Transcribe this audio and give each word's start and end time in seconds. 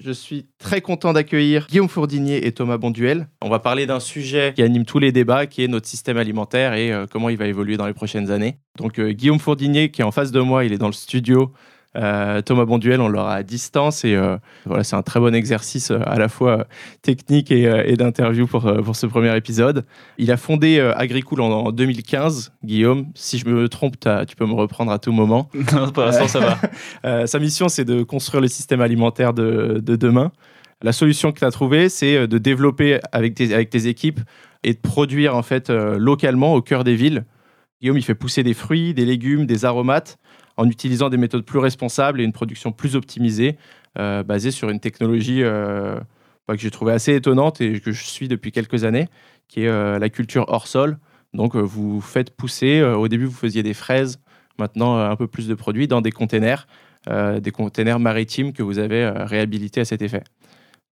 je 0.00 0.12
suis 0.12 0.46
très 0.58 0.80
content 0.80 1.12
d'accueillir 1.12 1.66
Guillaume 1.68 1.88
Fourdinier 1.88 2.46
et 2.46 2.52
Thomas 2.52 2.78
Bonduel. 2.78 3.28
On 3.42 3.50
va 3.50 3.58
parler 3.58 3.86
d'un 3.86 4.00
sujet 4.00 4.52
qui 4.56 4.62
anime 4.62 4.86
tous 4.86 4.98
les 4.98 5.12
débats, 5.12 5.46
qui 5.46 5.62
est 5.62 5.68
notre 5.68 5.86
système 5.86 6.16
alimentaire 6.16 6.74
et 6.74 6.90
euh, 6.90 7.06
comment 7.10 7.28
il 7.28 7.36
va 7.36 7.46
évoluer 7.46 7.76
dans 7.76 7.86
les 7.86 7.92
prochaines 7.92 8.30
années. 8.30 8.58
Donc 8.78 8.98
euh, 8.98 9.12
Guillaume 9.12 9.38
Fourdinier, 9.38 9.90
qui 9.90 10.00
est 10.00 10.04
en 10.04 10.10
face 10.10 10.32
de 10.32 10.40
moi, 10.40 10.64
il 10.64 10.72
est 10.72 10.78
dans 10.78 10.86
le 10.86 10.94
studio 10.94 11.52
euh, 11.96 12.40
Thomas 12.42 12.66
Bonduel, 12.66 13.00
on 13.00 13.08
l'aura 13.08 13.34
à 13.34 13.42
distance 13.42 14.04
et 14.04 14.14
euh, 14.14 14.36
voilà, 14.64 14.84
c'est 14.84 14.94
un 14.94 15.02
très 15.02 15.18
bon 15.18 15.34
exercice 15.34 15.90
euh, 15.90 15.98
à 16.06 16.18
la 16.18 16.28
fois 16.28 16.66
technique 17.02 17.50
et, 17.50 17.96
d'interview 17.96 18.46
pour, 18.46 18.72
pour 18.84 18.94
ce 18.94 19.06
premier 19.06 19.36
épisode. 19.36 19.84
Il 20.18 20.30
a 20.30 20.36
fondé 20.36 20.80
Agricool 20.80 21.40
en, 21.40 21.72
2015. 21.72 22.52
Guillaume, 22.64 23.06
si 23.14 23.38
je 23.38 23.46
me 23.48 23.68
trompe, 23.68 23.96
tu 24.28 24.36
peux 24.36 24.46
me 24.46 24.54
reprendre 24.54 24.92
à 24.92 24.98
tout 24.98 25.12
moment. 25.12 25.48
Non, 25.72 25.90
pour 25.90 26.02
l'instant, 26.02 26.26
ça 26.26 26.58
va. 27.02 27.26
sa 27.26 27.38
mission, 27.38 27.68
c'est 27.68 27.84
de 27.84 28.02
construire 28.02 28.40
le 28.40 28.48
système 28.48 28.80
alimentaire 28.80 29.32
de, 29.32 29.80
de 29.80 29.94
demain. 29.94 30.32
La 30.82 30.92
solution 30.92 31.30
que 31.30 31.38
tu 31.38 31.44
as 31.44 31.50
trouvée, 31.50 31.88
c'est 31.88 32.26
de 32.26 32.38
développer 32.38 32.98
avec 33.12 33.34
tes, 33.34 33.54
avec 33.54 33.70
tes 33.70 33.86
équipes 33.86 34.20
et 34.64 34.74
de 34.74 34.78
produire 34.78 35.36
en 35.36 35.42
fait 35.42 35.70
localement 35.70 36.54
au 36.54 36.62
cœur 36.62 36.82
des 36.82 36.96
villes. 36.96 37.24
Guillaume, 37.80 37.98
il 37.98 38.02
fait 38.02 38.14
pousser 38.14 38.42
des 38.42 38.54
fruits, 38.54 38.94
des 38.94 39.04
légumes, 39.04 39.46
des 39.46 39.64
aromates 39.64 40.18
en 40.60 40.68
utilisant 40.68 41.08
des 41.08 41.16
méthodes 41.16 41.46
plus 41.46 41.58
responsables 41.58 42.20
et 42.20 42.24
une 42.24 42.34
production 42.34 42.70
plus 42.70 42.94
optimisée, 42.94 43.56
euh, 43.98 44.22
basée 44.22 44.50
sur 44.50 44.68
une 44.68 44.78
technologie 44.78 45.42
euh, 45.42 45.98
bah, 46.46 46.54
que 46.54 46.60
j'ai 46.60 46.70
trouvée 46.70 46.92
assez 46.92 47.14
étonnante 47.14 47.62
et 47.62 47.80
que 47.80 47.92
je 47.92 48.04
suis 48.04 48.28
depuis 48.28 48.52
quelques 48.52 48.84
années, 48.84 49.08
qui 49.48 49.62
est 49.62 49.68
euh, 49.68 49.98
la 49.98 50.10
culture 50.10 50.44
hors 50.48 50.66
sol. 50.66 50.98
Donc, 51.32 51.56
vous 51.56 52.02
faites 52.02 52.36
pousser, 52.36 52.82
au 52.82 53.08
début, 53.08 53.24
vous 53.24 53.32
faisiez 53.32 53.62
des 53.62 53.72
fraises, 53.72 54.20
maintenant, 54.58 54.98
un 54.98 55.16
peu 55.16 55.28
plus 55.28 55.48
de 55.48 55.54
produits 55.54 55.86
dans 55.86 56.00
des 56.00 56.10
containers, 56.10 56.66
des 57.08 57.52
containers 57.52 58.00
maritimes 58.00 58.52
que 58.52 58.64
vous 58.64 58.80
avez 58.80 59.08
réhabilités 59.08 59.80
à 59.80 59.84
cet 59.84 60.02
effet 60.02 60.24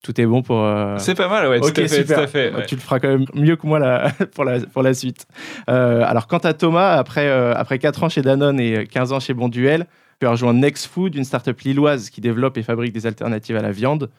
tout 0.05 0.21
est 0.21 0.25
bon 0.27 0.43
pour. 0.43 0.63
Euh, 0.63 0.97
c'est 0.99 1.15
pas 1.15 1.27
mal, 1.27 1.49
ouais, 1.49 1.59
tout, 1.59 1.67
à 1.67 2.27
fait, 2.27 2.65
Tu 2.67 2.75
le 2.75 2.81
feras 2.81 2.99
quand 2.99 3.07
même 3.07 3.25
mieux 3.33 3.55
que 3.55 3.65
moi 3.65 3.79
pour, 4.35 4.45
la, 4.45 4.59
pour 4.59 4.83
la 4.83 4.93
suite. 4.93 5.25
Euh, 5.67 6.03
alors, 6.05 6.27
quant 6.27 6.37
à 6.37 6.53
Thomas, 6.53 6.91
après, 6.91 7.27
euh, 7.27 7.53
après 7.55 7.79
4 7.79 8.03
ans 8.03 8.09
chez 8.09 8.21
Danone 8.21 8.59
et 8.59 8.85
15 8.85 9.13
ans 9.13 9.19
chez 9.19 9.33
Bonduel, 9.33 9.87
tu 10.19 10.27
as 10.27 10.29
rejoint 10.29 10.53
Next 10.53 10.85
Food, 10.85 11.15
une 11.15 11.23
startup 11.23 11.59
lilloise 11.61 12.11
qui 12.11 12.21
développe 12.21 12.57
et 12.57 12.63
fabrique 12.63 12.93
des 12.93 13.07
alternatives 13.07 13.55
à 13.55 13.61
la 13.61 13.71
viande. 13.71 14.11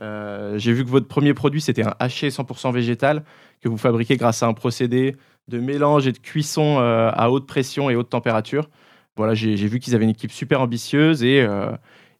J'ai 0.00 0.72
vu 0.72 0.84
que 0.84 0.90
votre 0.90 1.06
premier 1.06 1.34
produit, 1.34 1.60
c'était 1.60 1.84
un 1.84 1.94
haché 1.98 2.28
100% 2.28 2.72
végétal 2.72 3.24
que 3.60 3.68
vous 3.68 3.76
fabriquez 3.76 4.16
grâce 4.16 4.42
à 4.42 4.46
un 4.46 4.54
procédé 4.54 5.16
de 5.48 5.58
mélange 5.58 6.06
et 6.06 6.12
de 6.12 6.18
cuisson 6.18 6.78
à 6.78 7.30
haute 7.30 7.46
pression 7.46 7.90
et 7.90 7.96
haute 7.96 8.10
température. 8.10 8.68
Voilà, 9.16 9.34
j'ai 9.34 9.54
vu 9.54 9.78
qu'ils 9.78 9.94
avaient 9.94 10.04
une 10.04 10.10
équipe 10.10 10.32
super 10.32 10.60
ambitieuse 10.60 11.22
et 11.22 11.46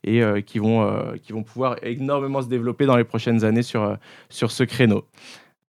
et 0.03 0.21
euh, 0.21 0.41
qui, 0.41 0.59
vont, 0.59 0.83
euh, 0.83 1.15
qui 1.21 1.33
vont 1.33 1.43
pouvoir 1.43 1.77
énormément 1.81 2.41
se 2.41 2.47
développer 2.47 2.85
dans 2.85 2.97
les 2.97 3.03
prochaines 3.03 3.43
années 3.43 3.63
sur, 3.63 3.83
euh, 3.83 3.95
sur 4.29 4.51
ce 4.51 4.63
créneau. 4.63 5.05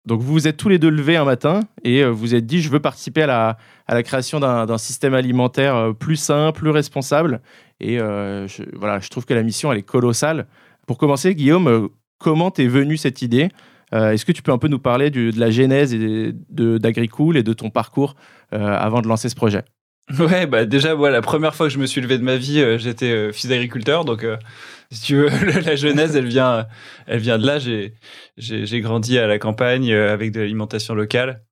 Donc 0.05 0.21
vous 0.21 0.33
vous 0.33 0.49
êtes 0.49 0.57
tous 0.57 0.69
les 0.69 0.79
deux 0.79 0.91
levés 0.91 1.17
un 1.17 1.25
matin 1.25 1.61
et 1.83 2.05
vous 2.05 2.37
êtes 2.37 2.47
dit 2.47 2.63
je 2.63 2.71
veux 2.71 2.79
participer 2.79 3.23
à 3.23 3.27
la, 3.27 3.59
à 3.89 3.95
la 3.95 4.05
création 4.05 4.39
d'un 4.39 4.79
système 4.79 5.15
alimentaire 5.15 5.93
plus 5.99 6.15
sain, 6.15 6.53
plus 6.53 6.71
responsable. 6.71 7.41
Et 7.81 7.99
je, 7.99 8.63
voilà, 8.77 9.01
je 9.01 9.09
trouve 9.11 9.27
que 9.27 9.35
la 9.35 9.43
mission 9.43 9.73
elle 9.73 9.79
est 9.79 9.83
colossale. 9.83 10.47
Pour 10.87 10.97
commencer, 10.97 11.35
Guillaume, 11.35 11.89
comment 12.19 12.53
t'es 12.53 12.69
venu 12.69 12.97
cette 12.97 13.21
idée? 13.21 13.49
Est-ce 13.91 14.25
que 14.25 14.31
tu 14.31 14.43
peux 14.43 14.53
un 14.53 14.59
peu 14.59 14.69
nous 14.69 14.79
parler 14.79 15.11
de 15.11 15.33
la 15.41 15.51
genèse 15.51 15.93
d'Agricool 15.93 17.37
et 17.37 17.43
de 17.43 17.53
ton 17.53 17.71
parcours 17.71 18.15
avant 18.53 19.01
de 19.01 19.09
lancer 19.09 19.29
ce 19.29 19.35
projet? 19.35 19.65
Ouais, 20.19 20.47
bah 20.47 20.67
déjà, 20.67 20.95
voilà, 20.95 21.17
la 21.17 21.23
première 21.23 21.55
fois 21.55 21.67
que 21.67 21.73
je 21.73 21.79
me 21.79 21.87
suis 21.87 22.01
levé 22.01 22.19
de 22.19 22.23
ma 22.23 22.37
vie, 22.37 22.61
euh, 22.61 22.79
j'étais 22.79 23.11
euh, 23.11 23.33
fils 23.33 23.49
d'agriculteur, 23.49 24.05
donc 24.05 24.23
euh, 24.23 24.37
si 24.93 25.03
tu 25.03 25.17
veux, 25.17 25.61
la 25.67 25.75
jeunesse, 25.75 26.15
elle 26.15 26.27
vient, 26.27 26.67
elle 27.07 27.19
vient 27.19 27.39
de 27.39 27.47
là. 27.47 27.59
J'ai, 27.59 27.95
j'ai, 28.37 28.81
grandi 28.81 29.19
à 29.19 29.27
la 29.27 29.39
campagne 29.39 29.93
avec 29.93 30.31
de 30.31 30.41
l'alimentation 30.41 30.95
locale, 30.95 31.43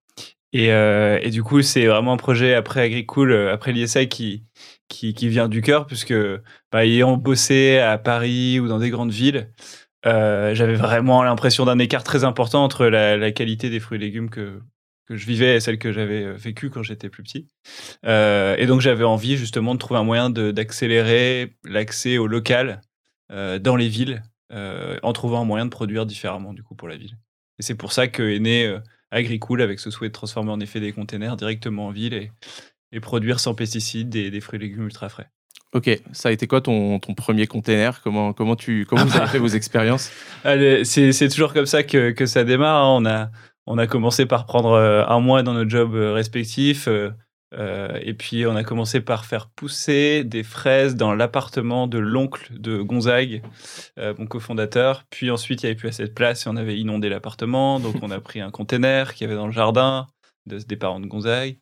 et, 0.53 0.69
et 0.69 1.31
du 1.31 1.43
coup, 1.43 1.63
c'est 1.63 1.87
vraiment 1.87 2.13
un 2.13 2.17
projet 2.17 2.55
après 2.55 2.83
Agricool, 2.83 3.33
après 3.49 3.73
l'ISA 3.73 4.07
qui, 4.07 4.45
qui, 4.89 5.13
qui 5.15 5.29
vient 5.29 5.49
du 5.49 5.63
cœur, 5.63 5.87
puisque 5.87 6.15
bah, 6.71 6.87
ayant 6.87 7.17
bossé 7.17 7.79
à 7.79 7.99
Paris 7.99 8.61
ou 8.61 8.69
dans 8.69 8.79
des 8.79 8.91
grandes 8.91 9.11
villes, 9.11 9.51
j'avais 10.05 10.77
vraiment 10.77 11.25
l'impression 11.25 11.65
d'un 11.65 11.81
écart 11.81 12.05
très 12.05 12.23
important 12.23 12.63
entre 12.63 12.87
la, 12.87 13.17
la 13.17 13.33
qualité 13.33 13.69
des 13.69 13.81
fruits 13.81 13.99
et 13.99 14.01
légumes 14.01 14.31
que 14.31 14.61
que 15.07 15.17
je 15.17 15.27
vivais 15.27 15.57
et 15.57 15.61
celle 15.61 15.79
que 15.79 15.93
j'avais 15.93 16.25
euh, 16.25 16.33
vécue 16.33 16.71
quand 16.71 16.83
j'étais 16.83 17.09
plus 17.09 17.23
petit. 17.23 17.49
Euh, 18.07 18.57
et 18.57 18.67
donc 18.67 18.81
j'avais 18.81 19.05
envie 19.05 19.37
justement 19.37 19.75
de 19.75 19.79
trouver 19.79 20.01
un 20.01 20.05
moyen 20.05 20.31
d'accélérer 20.31 21.57
l'accès 21.65 22.19
au 22.19 22.27
local 22.27 22.81
euh, 23.33 23.59
dans 23.59 23.77
les 23.77 23.89
villes 23.89 24.23
euh, 24.53 24.99
en 25.03 25.13
trouvant 25.13 25.43
un 25.43 25.45
moyen 25.45 25.67
de 25.67 25.71
produire 25.71 26.07
différemment 26.07 26.53
du 26.53 26.63
coup 26.63 26.75
pour 26.75 26.89
la 26.89 26.97
ville. 26.97 27.17
Et 27.59 27.63
c'est 27.63 27.75
pour 27.75 27.93
ça 27.93 28.09
que 28.09 28.23
est 28.23 28.41
né 28.41 28.77
Agricool 29.11 29.63
avec 29.63 29.79
ce 29.79 29.91
souhait 29.91 30.09
de 30.09 30.13
transformer 30.13 30.51
en 30.51 30.61
effet 30.61 30.81
des 30.81 30.93
containers 30.93 31.37
directement 31.37 31.87
en 31.87 31.91
ville 31.91 32.15
et, 32.15 32.33
et 32.91 33.01
produire 33.01 33.39
sans 33.41 33.55
pesticides 33.55 34.09
des, 34.09 34.31
des, 34.31 34.41
fruits 34.41 34.59
et 34.59 34.63
légumes 34.63 34.85
ultra 34.85 35.09
frais. 35.09 35.29
Ok, 35.73 35.91
ça 36.13 36.29
a 36.29 36.33
été 36.33 36.47
quoi 36.47 36.61
ton, 36.61 37.01
ton 37.01 37.15
premier 37.15 37.47
container? 37.47 38.01
Comment, 38.03 38.33
comment, 38.33 38.55
tu, 38.55 38.87
comment 38.89 39.05
vous 39.05 39.17
avez 39.17 39.27
fait 39.27 39.39
vos 39.39 39.49
expériences? 39.57 40.11
C'est 40.45 41.29
toujours 41.29 41.53
comme 41.53 41.67
ça 41.67 41.83
que, 41.83 42.11
que 42.13 42.27
ça 42.27 42.45
démarre. 42.45 42.85
Hein. 42.85 42.97
On 42.97 43.07
a 43.07 43.31
on 43.67 43.79
a 43.79 43.87
commencé 43.87 44.27
par 44.27 44.47
prendre 44.47 44.73
euh, 44.73 45.05
un 45.07 45.21
mois 45.21 45.43
dans 45.43 45.55
nos 45.55 45.69
jobs 45.69 45.95
euh, 45.95 46.13
respectifs. 46.13 46.89
Euh, 46.89 47.11
et 48.03 48.15
puis 48.15 48.47
on 48.47 48.57
a 48.57 48.65
commencé 48.65 49.01
par 49.01 49.25
faire 49.27 49.49
pousser 49.49 50.25
des 50.25 50.43
fraises 50.43 50.97
dans 50.97 51.15
l'appartement 51.15 51.87
de 51.87 51.99
l'oncle 51.99 52.49
de 52.59 52.83
Gonzague, 52.83 53.43
mon 53.97 54.27
cofondateur. 54.27 55.05
Puis 55.09 55.31
ensuite, 55.31 55.63
il 55.63 55.67
n'y 55.67 55.71
avait 55.71 55.79
plus 55.79 55.87
assez 55.87 56.03
de 56.03 56.13
place 56.13 56.47
et 56.47 56.49
on 56.49 56.57
avait 56.57 56.77
inondé 56.77 57.09
l'appartement. 57.09 57.79
Donc 57.79 57.95
on 58.03 58.11
a 58.11 58.19
pris 58.19 58.41
un 58.41 58.51
container 58.51 59.15
qu'il 59.15 59.25
y 59.25 59.31
avait 59.31 59.39
dans 59.39 59.47
le 59.47 59.53
jardin 59.53 60.09
de, 60.47 60.59
des 60.59 60.77
parents 60.77 60.99
de 60.99 61.07
Gonzague. 61.07 61.59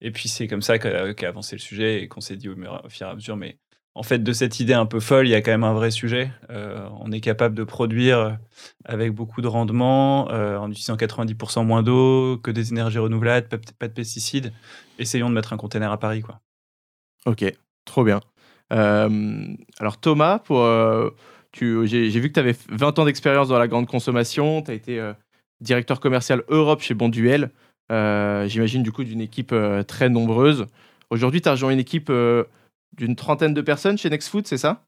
Et 0.00 0.12
puis 0.12 0.28
c'est 0.28 0.46
comme 0.46 0.62
ça 0.62 0.78
qu'a 0.78 1.28
avancé 1.28 1.56
le 1.56 1.60
sujet 1.60 2.04
et 2.04 2.06
qu'on 2.06 2.20
s'est 2.20 2.36
dit 2.36 2.48
au, 2.48 2.54
au 2.54 2.88
fur 2.88 3.08
et 3.08 3.10
à 3.10 3.14
mesure, 3.14 3.36
mais 3.36 3.58
en 3.94 4.02
fait, 4.02 4.20
de 4.20 4.32
cette 4.32 4.58
idée 4.58 4.72
un 4.72 4.86
peu 4.86 5.00
folle, 5.00 5.26
il 5.28 5.30
y 5.30 5.34
a 5.34 5.42
quand 5.42 5.50
même 5.50 5.64
un 5.64 5.74
vrai 5.74 5.90
sujet. 5.90 6.30
Euh, 6.50 6.88
on 7.00 7.12
est 7.12 7.20
capable 7.20 7.54
de 7.54 7.62
produire 7.62 8.38
avec 8.86 9.12
beaucoup 9.12 9.42
de 9.42 9.48
rendement, 9.48 10.30
euh, 10.30 10.56
en 10.56 10.70
utilisant 10.70 10.96
90% 10.96 11.64
moins 11.64 11.82
d'eau, 11.82 12.38
que 12.42 12.50
des 12.50 12.70
énergies 12.70 12.98
renouvelables, 12.98 13.48
pas, 13.48 13.88
de 13.88 13.92
pesticides. 13.92 14.52
Essayons 14.98 15.28
de 15.28 15.34
mettre 15.34 15.52
un 15.52 15.58
container 15.58 15.92
à 15.92 15.98
Paris, 15.98 16.22
quoi. 16.22 16.40
Ok, 17.26 17.44
trop 17.84 18.02
bien. 18.02 18.20
Euh, 18.72 19.46
alors 19.78 19.98
Thomas, 19.98 20.38
pour, 20.38 20.66
j'ai, 21.52 22.08
vu 22.08 22.28
que 22.28 22.34
tu 22.34 22.40
avais 22.40 22.56
20 22.70 22.98
ans 22.98 23.04
d'expérience 23.04 23.48
dans 23.48 23.58
la 23.58 23.68
grande 23.68 23.86
consommation, 23.86 24.62
tu 24.62 24.70
as 24.70 24.74
été 24.74 25.12
directeur 25.60 26.00
commercial 26.00 26.42
Europe 26.48 26.80
chez 26.80 26.94
Bonduel, 26.94 27.50
j'imagine 27.90 28.82
du 28.82 28.90
coup 28.90 29.04
d'une 29.04 29.20
équipe 29.20 29.54
très 29.86 30.08
nombreuse. 30.08 30.66
Aujourd'hui, 31.10 31.42
tu 31.42 31.50
as 31.50 31.52
rejoint 31.52 31.72
une 31.72 31.78
équipe 31.78 32.10
d'une 32.92 33.16
trentaine 33.16 33.54
de 33.54 33.60
personnes 33.60 33.98
chez 33.98 34.10
Nextfood, 34.10 34.46
c'est 34.46 34.58
ça? 34.58 34.84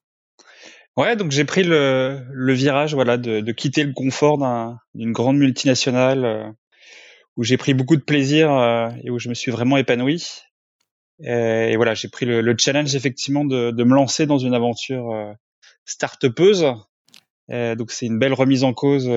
Ouais, 0.97 1.17
donc 1.17 1.33
j'ai 1.33 1.45
pris 1.45 1.65
le, 1.65 2.25
le, 2.31 2.53
virage, 2.53 2.95
voilà, 2.95 3.17
de, 3.17 3.41
de 3.41 3.53
quitter 3.53 3.83
le 3.83 3.93
confort 3.93 4.39
d'une 4.95 5.13
grande 5.13 5.37
multinationale 5.39 6.25
euh, 6.25 6.49
où 7.37 7.43
j'ai 7.43 7.57
pris 7.57 7.75
beaucoup 7.75 7.97
de 7.97 8.03
plaisir 8.03 8.53
euh, 8.53 8.91
et 9.03 9.11
où 9.11 9.19
je 9.19 9.29
me 9.29 9.35
suis 9.35 9.51
vraiment 9.51 9.77
épanoui. 9.77 10.25
Et, 11.19 11.73
et 11.73 11.77
voilà, 11.77 11.95
j'ai 11.95 12.09
pris 12.09 12.27
le, 12.27 12.41
le, 12.43 12.55
challenge 12.57 12.95
effectivement 12.95 13.45
de, 13.45 13.73
de, 13.73 13.85
me 13.85 13.95
lancer 13.95 14.27
dans 14.27 14.39
une 14.39 14.55
aventure 14.55 15.11
euh, 15.11 15.33
start-upeuse. 15.85 16.65
donc 17.49 17.91
c'est 17.91 18.07
une 18.07 18.21
belle 18.21 18.33
remise 18.33 18.63
en 18.63 18.73
cause 18.73 19.09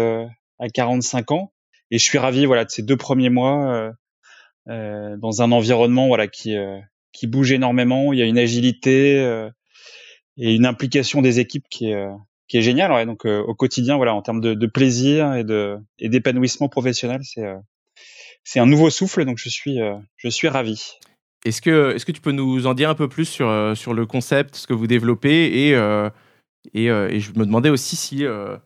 à 0.60 0.70
45 0.70 1.32
ans. 1.32 1.54
Et 1.92 2.00
je 2.00 2.04
suis 2.04 2.18
ravi, 2.18 2.46
voilà, 2.46 2.66
de 2.66 2.72
ces 2.72 2.82
deux 2.82 2.98
premiers 2.98 3.30
mois 3.30 3.94
dans 4.66 5.42
un 5.42 5.52
environnement, 5.52 6.08
voilà, 6.08 6.28
qui 6.28 6.58
qui 7.18 7.26
bouge 7.26 7.52
énormément. 7.52 8.14
Il 8.14 8.20
y 8.20 8.22
a 8.22 8.26
une 8.26 8.38
agilité 8.38 9.20
euh, 9.20 9.50
et 10.38 10.54
une 10.54 10.68
implication 10.68 11.22
des 11.22 11.40
équipes 11.40 11.66
qui 11.70 11.90
est 11.90 11.96
euh, 11.96 12.14
géniale. 12.62 13.06
Donc 13.08 13.26
euh, 13.26 13.40
au 13.42 13.56
quotidien, 13.56 13.98
voilà, 13.98 14.14
en 14.14 14.22
termes 14.22 14.42
de, 14.42 14.68
plaisir 14.68 15.34
et 15.36 16.10
d'épanouissement 16.10 16.70
professionnel, 16.70 17.22
c'est 18.44 18.60
un 18.60 18.66
nouveau 18.68 18.90
souffle. 18.92 19.26
Donc 19.26 19.40
je 19.40 19.50
suis 19.50 19.80
je 20.18 20.48
ravi. 20.48 20.94
Est-ce 21.44 21.62
que 21.62 22.12
tu 22.12 22.22
peux 22.22 22.32
nous 22.32 22.68
en 22.68 22.74
dire 22.74 22.90
un 22.90 22.96
peu 22.96 23.08
plus 23.08 23.26
sur 23.26 23.48
le 23.48 24.06
concept, 24.06 24.56
ce 24.56 24.68
que 24.68 24.74
vous 24.74 24.88
développez 24.88 25.70
et 25.70 25.72
je 25.74 27.32
me 27.40 27.46
demandais 27.46 27.70
aussi 27.70 27.96
si 27.96 28.20
je 28.20 28.58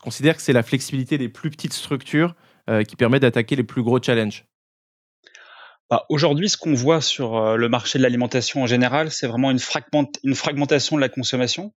considère 0.00 0.34
que 0.34 0.42
c'est 0.42 0.52
la 0.52 0.62
flexibilité 0.64 1.16
des 1.16 1.28
plus 1.28 1.50
petites 1.50 1.74
structures 1.74 2.34
qui 2.88 2.96
permet 2.96 3.20
d'attaquer 3.20 3.54
les 3.56 3.64
plus 3.64 3.82
gros 3.82 4.02
challenges? 4.02 4.49
Bah, 5.90 6.06
aujourd'hui, 6.08 6.48
ce 6.48 6.56
qu'on 6.56 6.74
voit 6.74 7.00
sur 7.00 7.56
le 7.56 7.68
marché 7.68 7.98
de 7.98 8.04
l'alimentation 8.04 8.62
en 8.62 8.66
général, 8.66 9.10
c'est 9.10 9.26
vraiment 9.26 9.50
une, 9.50 9.58
fragmentation 9.58 10.96
de 10.96 11.00
la 11.00 11.08
consommation. 11.08 11.72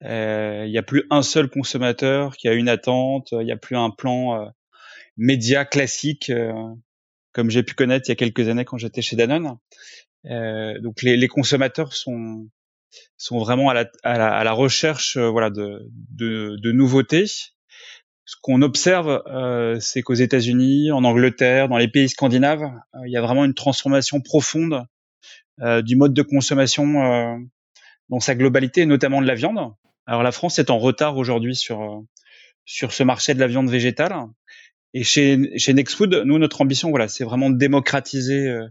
Il 0.00 0.70
n'y 0.70 0.78
a 0.78 0.82
plus 0.82 1.04
un 1.10 1.22
seul 1.22 1.48
consommateur 1.48 2.36
qui 2.36 2.48
a 2.48 2.54
une 2.54 2.68
attente, 2.68 3.28
il 3.32 3.44
n'y 3.44 3.52
a 3.52 3.56
plus 3.56 3.76
un 3.76 3.90
plan 3.90 4.50
média 5.16 5.64
classique 5.64 6.32
comme 7.34 7.50
j'ai 7.50 7.62
pu 7.62 7.74
connaître 7.74 8.08
il 8.08 8.10
y 8.10 8.12
a 8.12 8.16
quelques 8.16 8.48
années 8.48 8.64
quand 8.64 8.78
j'étais 8.78 9.02
chez 9.02 9.16
Danone. 9.16 9.58
Euh, 10.26 10.80
donc 10.80 11.02
les, 11.02 11.18
les, 11.18 11.28
consommateurs 11.28 11.92
sont 11.92 12.48
sont 13.18 13.38
vraiment 13.38 13.68
à 13.68 13.74
la, 13.74 13.90
à 14.02 14.16
la, 14.16 14.34
à 14.34 14.44
la 14.44 14.52
recherche 14.52 15.18
euh, 15.18 15.28
voilà 15.28 15.50
de, 15.50 15.86
de, 15.90 16.56
de, 16.56 16.72
nouveautés. 16.72 17.26
Ce 18.26 18.36
qu'on 18.40 18.62
observe, 18.62 19.22
euh, 19.26 19.78
c'est 19.80 20.02
qu'aux 20.02 20.14
États-Unis, 20.14 20.90
en 20.90 21.04
Angleterre, 21.04 21.68
dans 21.68 21.76
les 21.76 21.88
pays 21.88 22.08
scandinaves, 22.08 22.62
euh, 22.62 23.00
il 23.06 23.12
y 23.12 23.16
a 23.16 23.22
vraiment 23.22 23.44
une 23.44 23.54
transformation 23.54 24.20
profonde 24.20 24.84
euh, 25.60 25.82
du 25.82 25.96
mode 25.96 26.14
de 26.14 26.22
consommation 26.22 27.38
dans 28.08 28.20
sa 28.20 28.34
globalité, 28.34 28.86
notamment 28.86 29.20
de 29.20 29.26
la 29.26 29.34
viande. 29.34 29.58
Alors 30.06 30.22
la 30.22 30.32
France 30.32 30.58
est 30.58 30.70
en 30.70 30.78
retard 30.78 31.16
aujourd'hui 31.16 31.54
sur 31.54 32.02
sur 32.64 32.92
ce 32.92 33.02
marché 33.02 33.34
de 33.34 33.40
la 33.40 33.46
viande 33.46 33.70
végétale. 33.70 34.14
Et 34.94 35.02
chez, 35.02 35.58
chez 35.58 35.74
Nextfood, 35.74 36.22
nous, 36.24 36.38
notre 36.38 36.60
ambition, 36.60 36.90
voilà, 36.90 37.08
c'est 37.08 37.24
vraiment 37.24 37.50
de 37.50 37.58
démocratiser 37.58 38.48
euh, 38.48 38.68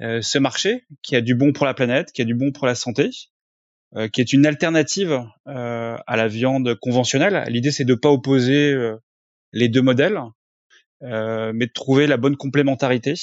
euh, 0.00 0.20
ce 0.20 0.38
marché 0.38 0.84
qui 1.02 1.16
a 1.16 1.20
du 1.20 1.34
bon 1.34 1.52
pour 1.52 1.66
la 1.66 1.74
planète, 1.74 2.12
qui 2.12 2.22
a 2.22 2.26
du 2.26 2.34
bon 2.34 2.52
pour 2.52 2.66
la 2.66 2.74
santé, 2.74 3.10
euh, 3.94 4.08
qui 4.08 4.20
est 4.20 4.32
une 4.32 4.46
alternative 4.46 5.22
à 5.44 6.16
la 6.16 6.28
viande 6.28 6.74
conventionnelle. 6.74 7.44
L'idée, 7.48 7.70
c'est 7.70 7.84
de 7.84 7.94
pas 7.94 8.10
opposer 8.10 8.74
les 9.52 9.68
deux 9.68 9.82
modèles, 9.82 10.20
mais 11.00 11.66
de 11.66 11.72
trouver 11.72 12.06
la 12.06 12.16
bonne 12.16 12.36
complémentarité. 12.36 13.14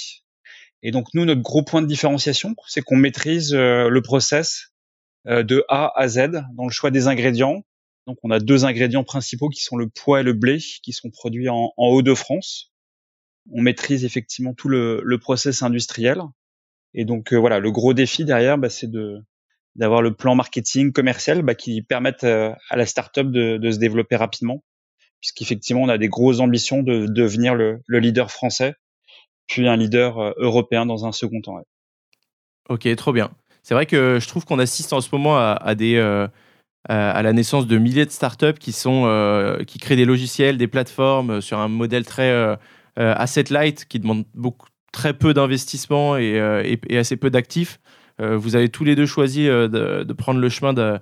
Et 0.81 0.91
donc, 0.91 1.07
nous, 1.13 1.25
notre 1.25 1.41
gros 1.41 1.63
point 1.63 1.81
de 1.81 1.87
différenciation, 1.87 2.55
c'est 2.67 2.81
qu'on 2.81 2.95
maîtrise 2.95 3.53
le 3.53 4.01
process 4.01 4.73
de 5.25 5.63
A 5.69 5.91
à 5.95 6.07
Z 6.07 6.43
dans 6.55 6.65
le 6.65 6.71
choix 6.71 6.91
des 6.91 7.07
ingrédients, 7.07 7.63
donc 8.07 8.17
on 8.23 8.31
a 8.31 8.39
deux 8.39 8.65
ingrédients 8.65 9.05
principaux 9.05 9.49
qui 9.49 9.61
sont 9.61 9.77
le 9.77 9.87
pois 9.87 10.19
et 10.19 10.23
le 10.23 10.33
blé, 10.33 10.59
qui 10.59 10.91
sont 10.91 11.09
produits 11.09 11.47
en, 11.49 11.71
en 11.77 11.87
Haut-de-France. 11.87 12.73
On 13.51 13.61
maîtrise 13.61 14.03
effectivement 14.03 14.53
tout 14.53 14.67
le, 14.67 15.01
le 15.03 15.17
process 15.19 15.61
industriel. 15.61 16.21
Et 16.93 17.05
donc 17.05 17.33
euh, 17.33 17.37
voilà, 17.37 17.59
le 17.59 17.71
gros 17.71 17.93
défi 17.93 18.25
derrière, 18.25 18.57
bah, 18.57 18.69
c'est 18.69 18.91
de 18.91 19.19
d'avoir 19.75 20.01
le 20.01 20.13
plan 20.13 20.35
marketing 20.35 20.91
commercial 20.91 21.41
bah, 21.41 21.55
qui 21.55 21.81
permette 21.81 22.23
euh, 22.23 22.53
à 22.69 22.77
la 22.77 22.85
startup 22.85 23.29
de, 23.31 23.57
de 23.57 23.71
se 23.71 23.79
développer 23.79 24.15
rapidement, 24.15 24.63
puisqu'effectivement 25.19 25.83
on 25.83 25.89
a 25.89 25.97
des 25.97 26.09
grosses 26.09 26.39
ambitions 26.39 26.83
de, 26.83 27.07
devenir 27.07 27.55
le, 27.55 27.81
le, 27.87 27.99
leader 27.99 28.31
français, 28.31 28.75
puis 29.47 29.67
un 29.67 29.75
leader 29.75 30.19
euh, 30.19 30.31
européen 30.37 30.85
dans 30.85 31.05
un 31.05 31.11
second 31.11 31.41
temps. 31.41 31.59
Ok, 32.69 32.95
trop 32.95 33.13
bien. 33.13 33.31
C'est 33.63 33.73
vrai 33.73 33.85
que 33.85 34.19
je 34.19 34.27
trouve 34.27 34.45
qu'on 34.45 34.59
assiste 34.59 34.93
en 34.93 35.01
ce 35.01 35.09
moment 35.11 35.37
à, 35.37 35.73
des 35.75 35.97
à 36.89 37.21
la 37.21 37.33
naissance 37.33 37.67
de 37.67 37.77
milliers 37.77 38.05
de 38.05 38.11
startups 38.11 38.59
qui, 38.59 38.71
sont, 38.71 39.03
euh, 39.05 39.63
qui 39.63 39.79
créent 39.79 39.95
des 39.95 40.05
logiciels, 40.05 40.57
des 40.57 40.67
plateformes 40.67 41.31
euh, 41.31 41.41
sur 41.41 41.59
un 41.59 41.69
modèle 41.69 42.05
très 42.05 42.29
euh, 42.29 42.55
asset 42.97 43.45
light 43.49 43.85
qui 43.85 43.99
demande 43.99 44.25
beaucoup, 44.33 44.67
très 44.91 45.13
peu 45.13 45.33
d'investissement 45.33 46.17
et, 46.17 46.79
et, 46.87 46.97
assez 46.97 47.17
peu 47.17 47.31
d'actifs. 47.31 47.79
Vous 48.37 48.55
avez 48.55 48.69
tous 48.69 48.83
les 48.83 48.95
deux 48.95 49.05
choisi 49.05 49.45
de, 49.45 50.03
de 50.03 50.13
prendre 50.13 50.39
le 50.39 50.49
chemin 50.49 50.73
bah, 50.73 50.99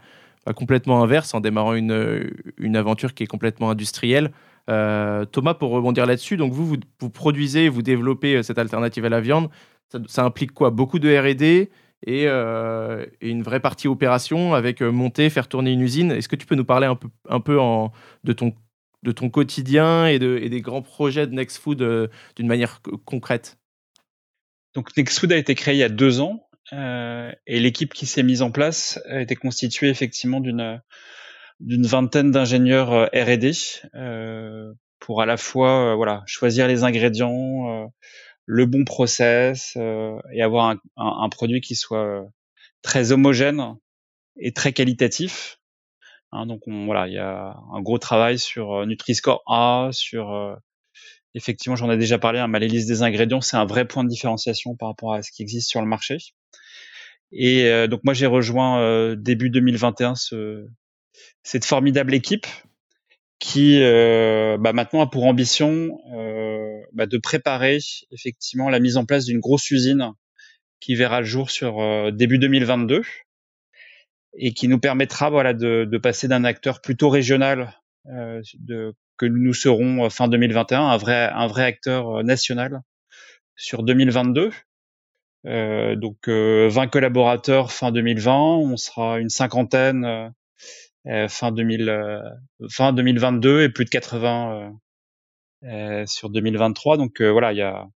complètement 0.55 1.03
inverse 1.03 1.33
en 1.33 1.39
démarrant 1.39 1.73
une, 1.73 2.31
une 2.57 2.75
aventure 2.75 3.13
qui 3.13 3.23
est 3.23 3.27
complètement 3.27 3.69
industrielle. 3.69 4.31
Thomas, 4.67 5.53
pour 5.53 5.71
rebondir 5.71 6.05
là-dessus, 6.05 6.37
donc 6.37 6.53
vous, 6.53 6.77
vous, 6.99 7.09
produisez, 7.09 7.69
vous 7.69 7.81
développez 7.81 8.41
cette 8.43 8.57
alternative 8.57 9.05
à 9.05 9.09
la 9.09 9.21
viande. 9.21 9.49
Ça, 10.07 10.23
implique 10.23 10.53
quoi? 10.53 10.69
Beaucoup 10.69 10.99
de 10.99 11.09
R&D 11.13 11.69
euh, 12.07 13.05
et, 13.21 13.29
une 13.29 13.43
vraie 13.43 13.59
partie 13.59 13.87
opération 13.87 14.53
avec 14.53 14.81
euh, 14.81 14.91
monter, 14.91 15.29
faire 15.29 15.47
tourner 15.47 15.71
une 15.71 15.81
usine? 15.81 16.11
Est-ce 16.11 16.27
que 16.27 16.35
tu 16.35 16.45
peux 16.45 16.55
nous 16.55 16.65
parler 16.65 16.87
un 16.87 16.95
peu, 16.95 17.09
un 17.29 17.39
peu 17.39 17.57
de, 18.23 18.33
ton, 18.33 18.53
de 19.03 19.11
ton 19.11 19.29
quotidien 19.29 20.07
et, 20.07 20.19
de, 20.19 20.39
et 20.41 20.49
des 20.49 20.61
grands 20.61 20.81
projets 20.81 21.27
de 21.27 21.33
Next 21.33 21.57
Food 21.57 21.81
euh, 21.81 22.07
d'une 22.35 22.47
manière 22.47 22.81
concrète 23.05 23.59
Donc 24.73 24.95
Next 24.97 25.19
Food 25.19 25.31
a 25.31 25.37
été 25.37 25.55
créé 25.55 25.75
il 25.75 25.79
y 25.79 25.83
a 25.83 25.89
deux 25.89 26.21
ans 26.21 26.47
et 26.71 27.59
l'équipe 27.59 27.93
qui 27.93 28.05
s'est 28.05 28.23
mise 28.23 28.41
en 28.41 28.51
place 28.51 28.99
été 29.09 29.35
constituée 29.35 29.89
effectivement 29.89 30.39
d'une 30.39 30.81
d'une 31.59 31.85
vingtaine 31.85 32.31
d'ingénieurs 32.31 33.09
R&D 33.13 33.51
pour 34.99 35.21
à 35.21 35.25
la 35.25 35.37
fois 35.37 35.95
voilà 35.95 36.23
choisir 36.25 36.67
les 36.67 36.83
ingrédients 36.83 37.89
le 38.45 38.65
bon 38.65 38.83
process 38.83 39.73
euh, 39.77 40.19
et 40.33 40.41
avoir 40.41 40.69
un, 40.69 40.77
un, 40.97 41.29
produit 41.29 41.61
qui 41.61 41.75
soit 41.75 42.05
euh, 42.05 42.25
très 42.81 43.13
homogène 43.13 43.75
et 44.37 44.51
très 44.51 44.73
qualitatif. 44.73 45.57
Hein, 46.31 46.45
donc 46.47 46.67
on, 46.67 46.85
voilà, 46.85 47.07
il 47.07 47.13
y 47.13 47.17
a 47.17 47.55
un 47.73 47.81
gros 47.81 47.97
travail 47.97 48.39
sur 48.39 48.73
euh, 48.73 48.85
Nutri-Score 48.85 49.41
A, 49.47 49.89
sur 49.91 50.57
effectivement, 51.33 51.77
j'en 51.77 51.89
ai 51.89 51.97
déjà 51.97 52.19
parlé, 52.19 52.39
hein, 52.39 52.47
les 52.59 52.67
listes 52.67 52.89
des 52.89 53.03
ingrédients, 53.03 53.39
c'est 53.41 53.57
un 53.57 53.65
vrai 53.65 53.87
point 53.87 54.03
de 54.03 54.09
différenciation 54.09 54.75
par 54.75 54.89
rapport 54.89 55.13
à 55.13 55.21
ce 55.21 55.31
qui 55.31 55.43
existe 55.43 55.69
sur 55.69 55.79
le 55.79 55.87
marché. 55.87 56.17
Et 57.31 57.87
donc 57.87 58.01
moi 58.03 58.13
j'ai 58.13 58.25
rejoint 58.25 59.15
début 59.15 59.49
2021 59.49 60.15
ce, 60.15 60.67
cette 61.43 61.65
formidable 61.65 62.13
équipe 62.13 62.45
qui 63.41 63.81
euh, 63.81 64.57
bah, 64.59 64.71
maintenant 64.71 65.01
a 65.01 65.07
pour 65.07 65.25
ambition 65.25 65.99
euh, 66.13 66.79
bah, 66.93 67.07
de 67.07 67.17
préparer 67.17 67.79
effectivement 68.11 68.69
la 68.69 68.79
mise 68.79 68.97
en 68.97 69.05
place 69.05 69.25
d'une 69.25 69.39
grosse 69.39 69.71
usine 69.71 70.11
qui 70.79 70.93
verra 70.93 71.21
le 71.21 71.25
jour 71.25 71.49
sur 71.49 71.81
euh, 71.81 72.11
début 72.11 72.37
2022 72.37 73.01
et 74.37 74.53
qui 74.53 74.67
nous 74.67 74.79
permettra 74.79 75.31
voilà 75.31 75.53
de, 75.53 75.85
de 75.89 75.97
passer 75.97 76.27
d'un 76.27 76.43
acteur 76.43 76.81
plutôt 76.81 77.09
régional 77.09 77.73
euh, 78.13 78.41
de, 78.59 78.93
que 79.17 79.25
nous 79.25 79.55
serons 79.55 80.07
fin 80.11 80.27
2021 80.27 80.79
un 80.79 80.97
vrai 80.97 81.29
un 81.33 81.47
vrai 81.47 81.63
acteur 81.63 82.23
national 82.23 82.81
sur 83.55 83.81
2022 83.81 84.51
donc 85.45 86.27
20 86.27 86.87
collaborateurs 86.87 87.71
fin 87.71 87.91
2020 87.91 88.33
on 88.33 88.77
sera 88.77 89.19
une 89.19 89.29
cinquantaine 89.29 90.33
euh, 91.07 91.27
fin 91.27 91.51
2000, 91.51 91.89
euh, 91.89 92.21
fin 92.69 92.93
2022 92.93 93.63
et 93.63 93.69
plus 93.69 93.85
de 93.85 93.89
80 93.89 94.71
euh, 95.63 96.05
sur 96.05 96.29
2023. 96.29 96.97
Donc 96.97 97.21
voilà, 97.21 97.53
il 97.53 97.57
y 97.57 97.61
a 97.61 97.87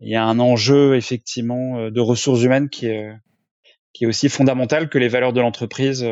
y 0.00 0.16
a 0.16 0.24
un 0.24 0.40
enjeu 0.40 0.96
effectivement 0.96 1.88
de 1.88 2.00
ressources 2.00 2.42
humaines 2.42 2.68
qui 2.68 2.86
est 2.86 3.12
qui 3.92 4.02
est 4.02 4.06
aussi 4.08 4.28
fondamental 4.28 4.88
que 4.88 4.98
les 4.98 5.06
valeurs 5.06 5.32
de 5.32 5.40
l'entreprise 5.40 6.04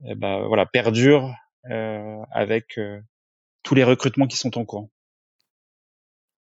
ben, 0.00 0.46
voilà 0.46 0.66
perdurent 0.66 1.34
avec 2.30 2.78
tous 3.62 3.74
les 3.74 3.84
recrutements 3.84 4.26
qui 4.26 4.36
sont 4.36 4.58
en 4.58 4.66
cours. 4.66 4.90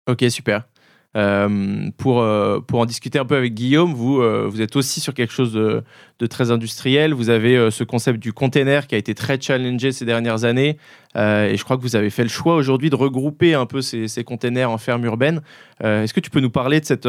Ok 0.08 0.24
super. 0.30 0.68
Euh, 1.14 1.90
pour, 1.98 2.22
euh, 2.22 2.60
pour 2.60 2.80
en 2.80 2.86
discuter 2.86 3.18
un 3.18 3.26
peu 3.26 3.36
avec 3.36 3.52
Guillaume, 3.52 3.92
vous, 3.92 4.22
euh, 4.22 4.46
vous 4.48 4.62
êtes 4.62 4.76
aussi 4.76 5.00
sur 5.00 5.12
quelque 5.12 5.32
chose 5.32 5.52
de, 5.52 5.82
très 6.26 6.50
industriel. 6.50 7.12
Vous 7.12 7.30
avez 7.30 7.70
ce 7.72 7.82
concept 7.82 8.20
du 8.20 8.32
container 8.32 8.86
qui 8.86 8.94
a 8.94 8.98
été 8.98 9.12
très 9.14 9.40
challengé 9.40 9.90
ces 9.90 10.04
dernières 10.04 10.44
années. 10.44 10.78
et 11.16 11.56
je 11.56 11.64
crois 11.64 11.76
que 11.76 11.82
vous 11.82 11.96
avez 11.96 12.10
fait 12.10 12.22
le 12.22 12.28
choix 12.28 12.54
aujourd'hui 12.54 12.90
de 12.90 12.94
regrouper 12.94 13.54
un 13.54 13.66
peu 13.66 13.80
ces, 13.80 14.06
ces 14.06 14.22
containers 14.22 14.70
en 14.70 14.78
ferme 14.78 15.04
urbaine. 15.04 15.40
Est-ce 15.82 16.14
que 16.14 16.20
tu 16.20 16.30
peux 16.30 16.38
nous 16.38 16.50
parler 16.50 16.78
de 16.78 16.84
cette, 16.84 17.08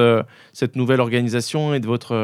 cette 0.51 0.75
nouvelle 0.75 0.99
organisation 0.99 1.75
et 1.75 1.79
de 1.79 1.85
votre 1.85 2.15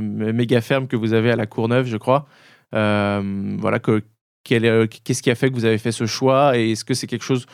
méga 0.00 0.62
ferme 0.62 0.86
que 0.86 0.96
vous 0.96 1.12
avez 1.12 1.30
à 1.30 1.36
la 1.36 1.44
Courneuve, 1.44 1.86
je 1.86 1.98
crois? 1.98 2.26
Voilà, 2.72 3.78
que, 3.78 4.02
qu'est-ce 4.42 5.22
qui 5.22 5.30
a 5.30 5.34
fait 5.34 5.50
que 5.50 5.54
vous 5.54 5.66
avez 5.66 5.78
fait 5.78 5.92
ce 5.92 6.06
choix 6.06 6.56
et 6.56 6.70
est-ce 6.70 6.86
que 6.86 6.94
c'est 6.94 7.06
quelque 7.06 7.24
chose 7.24 7.44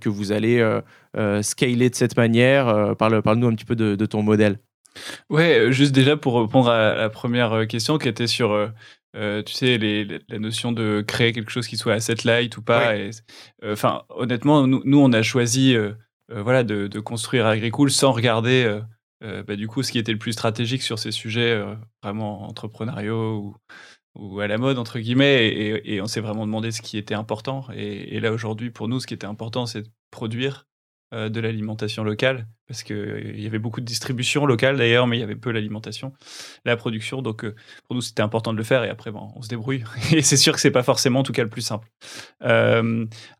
que 0.00 0.08
vous 0.08 0.32
allez 0.32 0.58
euh, 0.58 0.80
euh, 1.16 1.42
scaler 1.42 1.90
de 1.90 1.94
cette 1.94 2.16
manière 2.16 2.96
Parle-nous 2.96 3.48
un 3.48 3.54
petit 3.54 3.64
peu 3.64 3.76
de, 3.76 4.06
ton 4.06 4.22
modèle. 4.22 4.58
Ouais, 5.28 5.72
juste 5.72 5.92
déjà 5.92 6.16
pour 6.16 6.40
répondre 6.40 6.70
à 6.70 6.94
la 6.94 7.10
première 7.10 7.66
question 7.66 7.98
qui 7.98 8.08
était 8.08 8.26
sur, 8.28 8.70
tu 9.14 9.52
sais, 9.52 9.78
la 10.28 10.38
notion 10.38 10.72
de 10.72 11.02
créer 11.06 11.32
quelque 11.32 11.50
chose 11.50 11.66
qui 11.66 11.76
soit 11.76 11.94
asset 11.94 12.16
light 12.24 12.56
ou 12.56 12.62
pas. 12.62 12.94
Enfin, 13.64 14.02
honnêtement, 14.08 14.66
nous, 14.66 14.98
on 14.98 15.12
a 15.12 15.22
choisi, 15.22 15.76
voilà, 16.28 16.62
de, 16.62 17.00
construire 17.00 17.46
Agricool 17.46 17.90
sans 17.90 18.12
regarder, 18.12 18.80
bah, 19.20 19.56
du 19.56 19.66
coup, 19.66 19.82
ce 19.82 19.90
qui 19.90 19.98
était 19.98 20.12
le 20.12 20.18
plus 20.18 20.32
stratégique 20.32 20.82
sur 20.82 21.00
ces 21.00 21.10
sujets 21.10 21.60
vraiment 22.02 22.48
entrepreneuriaux 22.48 23.38
ou, 23.38 23.56
ou 24.14 24.40
à 24.40 24.46
la 24.46 24.58
mode 24.58 24.78
entre 24.78 24.98
guillemets 24.98 25.48
et, 25.84 26.00
on 26.00 26.06
s'est 26.06 26.20
vraiment 26.20 26.46
demandé 26.46 26.70
ce 26.70 26.82
qui 26.82 26.98
était 26.98 27.14
important. 27.14 27.66
Et, 27.74 28.20
là 28.20 28.32
aujourd'hui 28.32 28.70
pour 28.70 28.88
nous 28.88 29.00
ce 29.00 29.06
qui 29.06 29.14
était 29.14 29.26
important 29.26 29.66
c'est 29.66 29.82
de 29.82 29.88
produire 30.10 30.66
euh, 31.12 31.28
de 31.28 31.40
l'alimentation 31.40 32.04
locale 32.04 32.46
parce 32.66 32.82
qu'il 32.82 33.34
il 33.34 33.42
y 33.42 33.46
avait 33.46 33.58
beaucoup 33.58 33.80
de 33.80 33.86
distribution 33.86 34.46
locale 34.46 34.76
d'ailleurs, 34.76 35.06
mais 35.06 35.16
il 35.16 35.20
y 35.20 35.22
avait 35.22 35.36
peu 35.36 35.50
l'alimentation, 35.50 36.12
la 36.64 36.76
production. 36.76 37.22
Donc 37.22 37.44
pour 37.86 37.94
nous, 37.94 38.00
c'était 38.00 38.22
important 38.22 38.52
de 38.52 38.58
le 38.58 38.64
faire 38.64 38.84
et 38.84 38.88
après, 38.88 39.10
bon, 39.10 39.30
on 39.36 39.42
se 39.42 39.48
débrouille. 39.48 39.84
Et 40.12 40.22
c'est 40.22 40.36
sûr 40.36 40.54
que 40.54 40.60
c'est 40.60 40.70
pas 40.70 40.82
forcément 40.82 41.20
en 41.20 41.22
tout 41.22 41.32
cas 41.32 41.42
le 41.42 41.48
plus 41.48 41.62
simple. 41.62 41.88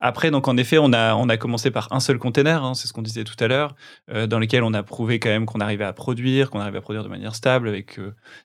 après, 0.00 0.30
donc 0.30 0.48
en 0.48 0.56
effet, 0.56 0.78
on 0.78 0.92
a, 0.92 1.14
on 1.14 1.28
a 1.28 1.36
commencé 1.36 1.70
par 1.70 1.92
un 1.92 2.00
seul 2.00 2.18
container, 2.18 2.62
hein, 2.64 2.74
c'est 2.74 2.88
ce 2.88 2.92
qu'on 2.92 3.02
disait 3.02 3.24
tout 3.24 3.36
à 3.42 3.48
l'heure, 3.48 3.74
dans 4.08 4.38
lequel 4.38 4.62
on 4.62 4.74
a 4.74 4.82
prouvé 4.82 5.18
quand 5.18 5.28
même 5.28 5.46
qu'on 5.46 5.60
arrivait 5.60 5.84
à 5.84 5.92
produire, 5.92 6.50
qu'on 6.50 6.60
arrivait 6.60 6.78
à 6.78 6.82
produire 6.82 7.04
de 7.04 7.08
manière 7.08 7.34
stable 7.34 7.68
avec 7.68 7.98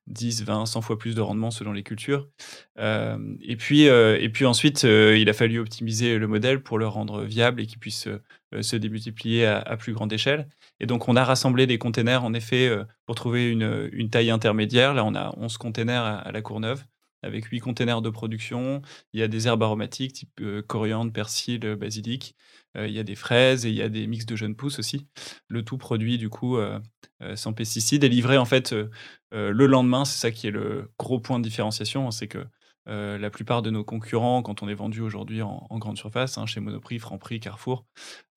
10, 0.08 0.44
20, 0.44 0.66
100 0.66 0.82
fois 0.82 0.98
plus 0.98 1.16
de 1.16 1.22
rendement 1.22 1.52
selon 1.52 1.72
les 1.72 1.84
cultures. 1.84 2.28
et, 2.78 3.56
puis, 3.58 3.84
et 3.84 4.30
puis 4.30 4.46
ensuite, 4.46 4.84
il 4.84 5.30
a 5.30 5.34
fallu 5.34 5.60
optimiser 5.60 6.18
le 6.18 6.28
modèle 6.28 6.62
pour 6.62 6.78
le 6.78 6.88
rendre 6.88 7.24
viable 7.24 7.62
et 7.62 7.66
qu'il 7.66 7.80
puisse 7.80 8.08
se 8.62 8.76
démultiplier 8.76 9.46
à, 9.46 9.78
plus 9.78 9.94
grande 9.94 10.12
échelle. 10.14 10.48
Et 10.80 10.86
donc, 10.86 11.08
on 11.10 11.16
a 11.16 11.24
rassemblé 11.24 11.68
des 11.68 11.78
containers, 11.78 12.24
en 12.24 12.34
effet, 12.34 12.72
pour 13.06 13.16
trouver 13.16 13.50
une, 13.50 14.10
taille 14.10 14.32
intermédiaire. 14.32 14.94
Là, 14.94 15.04
on 15.04 15.16
a 15.16 15.34
11 15.38 15.58
containers 15.58 16.04
à, 16.04 16.32
la 16.32 16.42
Courneuve, 16.42 16.86
avec 17.22 17.46
8 17.46 17.60
containers 17.60 18.02
de 18.02 18.10
production. 18.10 18.82
Il 19.14 19.20
y 19.20 19.24
a 19.24 19.28
des 19.28 19.48
herbes 19.48 19.64
aromatiques, 19.64 20.14
type 20.14 20.42
coriandre, 20.68 21.12
persil, 21.12 21.60
basilic. 21.76 22.36
il 22.76 22.92
y 22.92 23.00
a 23.00 23.04
des 23.04 23.16
fraises 23.16 23.66
et 23.66 23.70
il 23.70 23.76
y 23.76 23.82
a 23.82 23.90
des 23.90 24.08
mix 24.08 24.26
de 24.26 24.36
jeunes 24.38 24.56
pousses 24.56 24.80
aussi. 24.80 25.08
Le 25.48 25.64
tout 25.64 25.78
produit, 25.78 26.18
du 26.18 26.30
coup, 26.30 26.58
sans 27.36 27.52
pesticides 27.52 28.06
et 28.06 28.10
livré, 28.10 28.38
en 28.38 28.46
fait, 28.46 28.74
le 29.32 29.66
lendemain. 29.66 30.06
C'est 30.06 30.20
ça 30.20 30.32
qui 30.32 30.48
est 30.48 30.52
le 30.52 30.92
gros 30.98 31.20
point 31.20 31.40
de 31.40 31.44
différenciation. 31.44 32.10
C'est 32.12 32.28
que 32.28 32.46
euh, 32.90 33.18
la 33.20 33.30
plupart 33.30 33.62
de 33.62 33.70
nos 33.70 33.84
concurrents, 33.84 34.42
quand 34.42 34.64
on 34.64 34.68
est 34.68 34.74
vendu 34.74 35.02
aujourd'hui 35.02 35.42
en, 35.42 35.68
grande 35.74 35.98
surface, 35.98 36.38
hein, 36.38 36.46
chez 36.46 36.60
Monoprix, 36.60 37.00
Franprix, 37.00 37.40
Carrefour, 37.40 37.86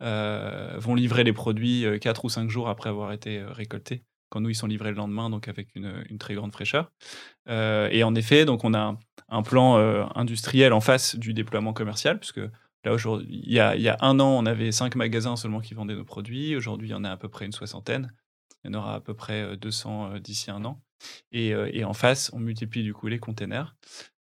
euh, 0.03 0.75
vont 0.79 0.95
livrer 0.95 1.25
les 1.25 1.33
produits 1.33 1.87
4 2.01 2.19
euh, 2.19 2.27
ou 2.27 2.29
5 2.29 2.51
jours 2.51 2.69
après 2.69 2.91
avoir 2.91 3.13
été 3.13 3.43
récoltés. 3.43 4.03
Quand 4.29 4.41
nous, 4.41 4.51
ils 4.51 4.55
sont 4.55 4.67
livrés 4.67 4.91
le 4.91 4.97
lendemain, 4.97 5.31
donc 5.31 5.49
avec 5.49 5.75
une, 5.75 6.05
très 6.19 6.35
grande 6.35 6.53
fraîcheur. 6.53 6.91
et 7.49 8.03
en 8.03 8.15
effet, 8.15 8.45
donc 8.45 8.65
on 8.65 8.73
a 8.73 8.97
un, 9.29 9.43
plan 9.43 9.77
industriel 10.15 10.73
en 10.73 10.81
face 10.81 11.17
du 11.17 11.35
déploiement 11.35 11.75
commercial, 11.75 12.19
puisque 12.19 12.41
là, 12.85 12.93
aujourd'hui, 12.95 13.29
il 13.31 13.53
y, 13.53 13.61
a, 13.61 13.77
il 13.77 13.83
y 13.83 13.91
a 13.91 13.99
un 14.01 14.21
an, 14.21 14.39
on 14.39 14.47
avait 14.47 14.73
5 14.73 14.97
magasins 14.97 15.37
seulement 15.37 15.61
qui 15.61 15.75
vendaient 15.75 15.95
nos 15.95 16.05
produits. 16.05 16.57
Aujourd'hui, 16.57 16.89
il 16.89 16.93
y 16.93 16.95
en 16.95 17.05
a 17.05 17.11
à 17.11 17.17
peu 17.19 17.29
près 17.29 17.45
une 17.45 17.53
soixantaine. 17.53 18.11
Il 18.65 18.71
y 18.71 18.75
en 18.75 18.79
aura 18.79 18.95
à 18.95 19.01
peu 19.01 19.13
près 19.13 19.57
200 19.59 20.19
d'ici 20.21 20.51
un 20.51 20.65
an. 20.65 20.81
Et, 21.33 21.85
en 21.85 21.93
face, 21.95 22.31
on 22.33 22.39
multiplie 22.39 22.83
du 22.83 22.95
coup 22.95 23.09
les 23.09 23.19
containers. 23.19 23.77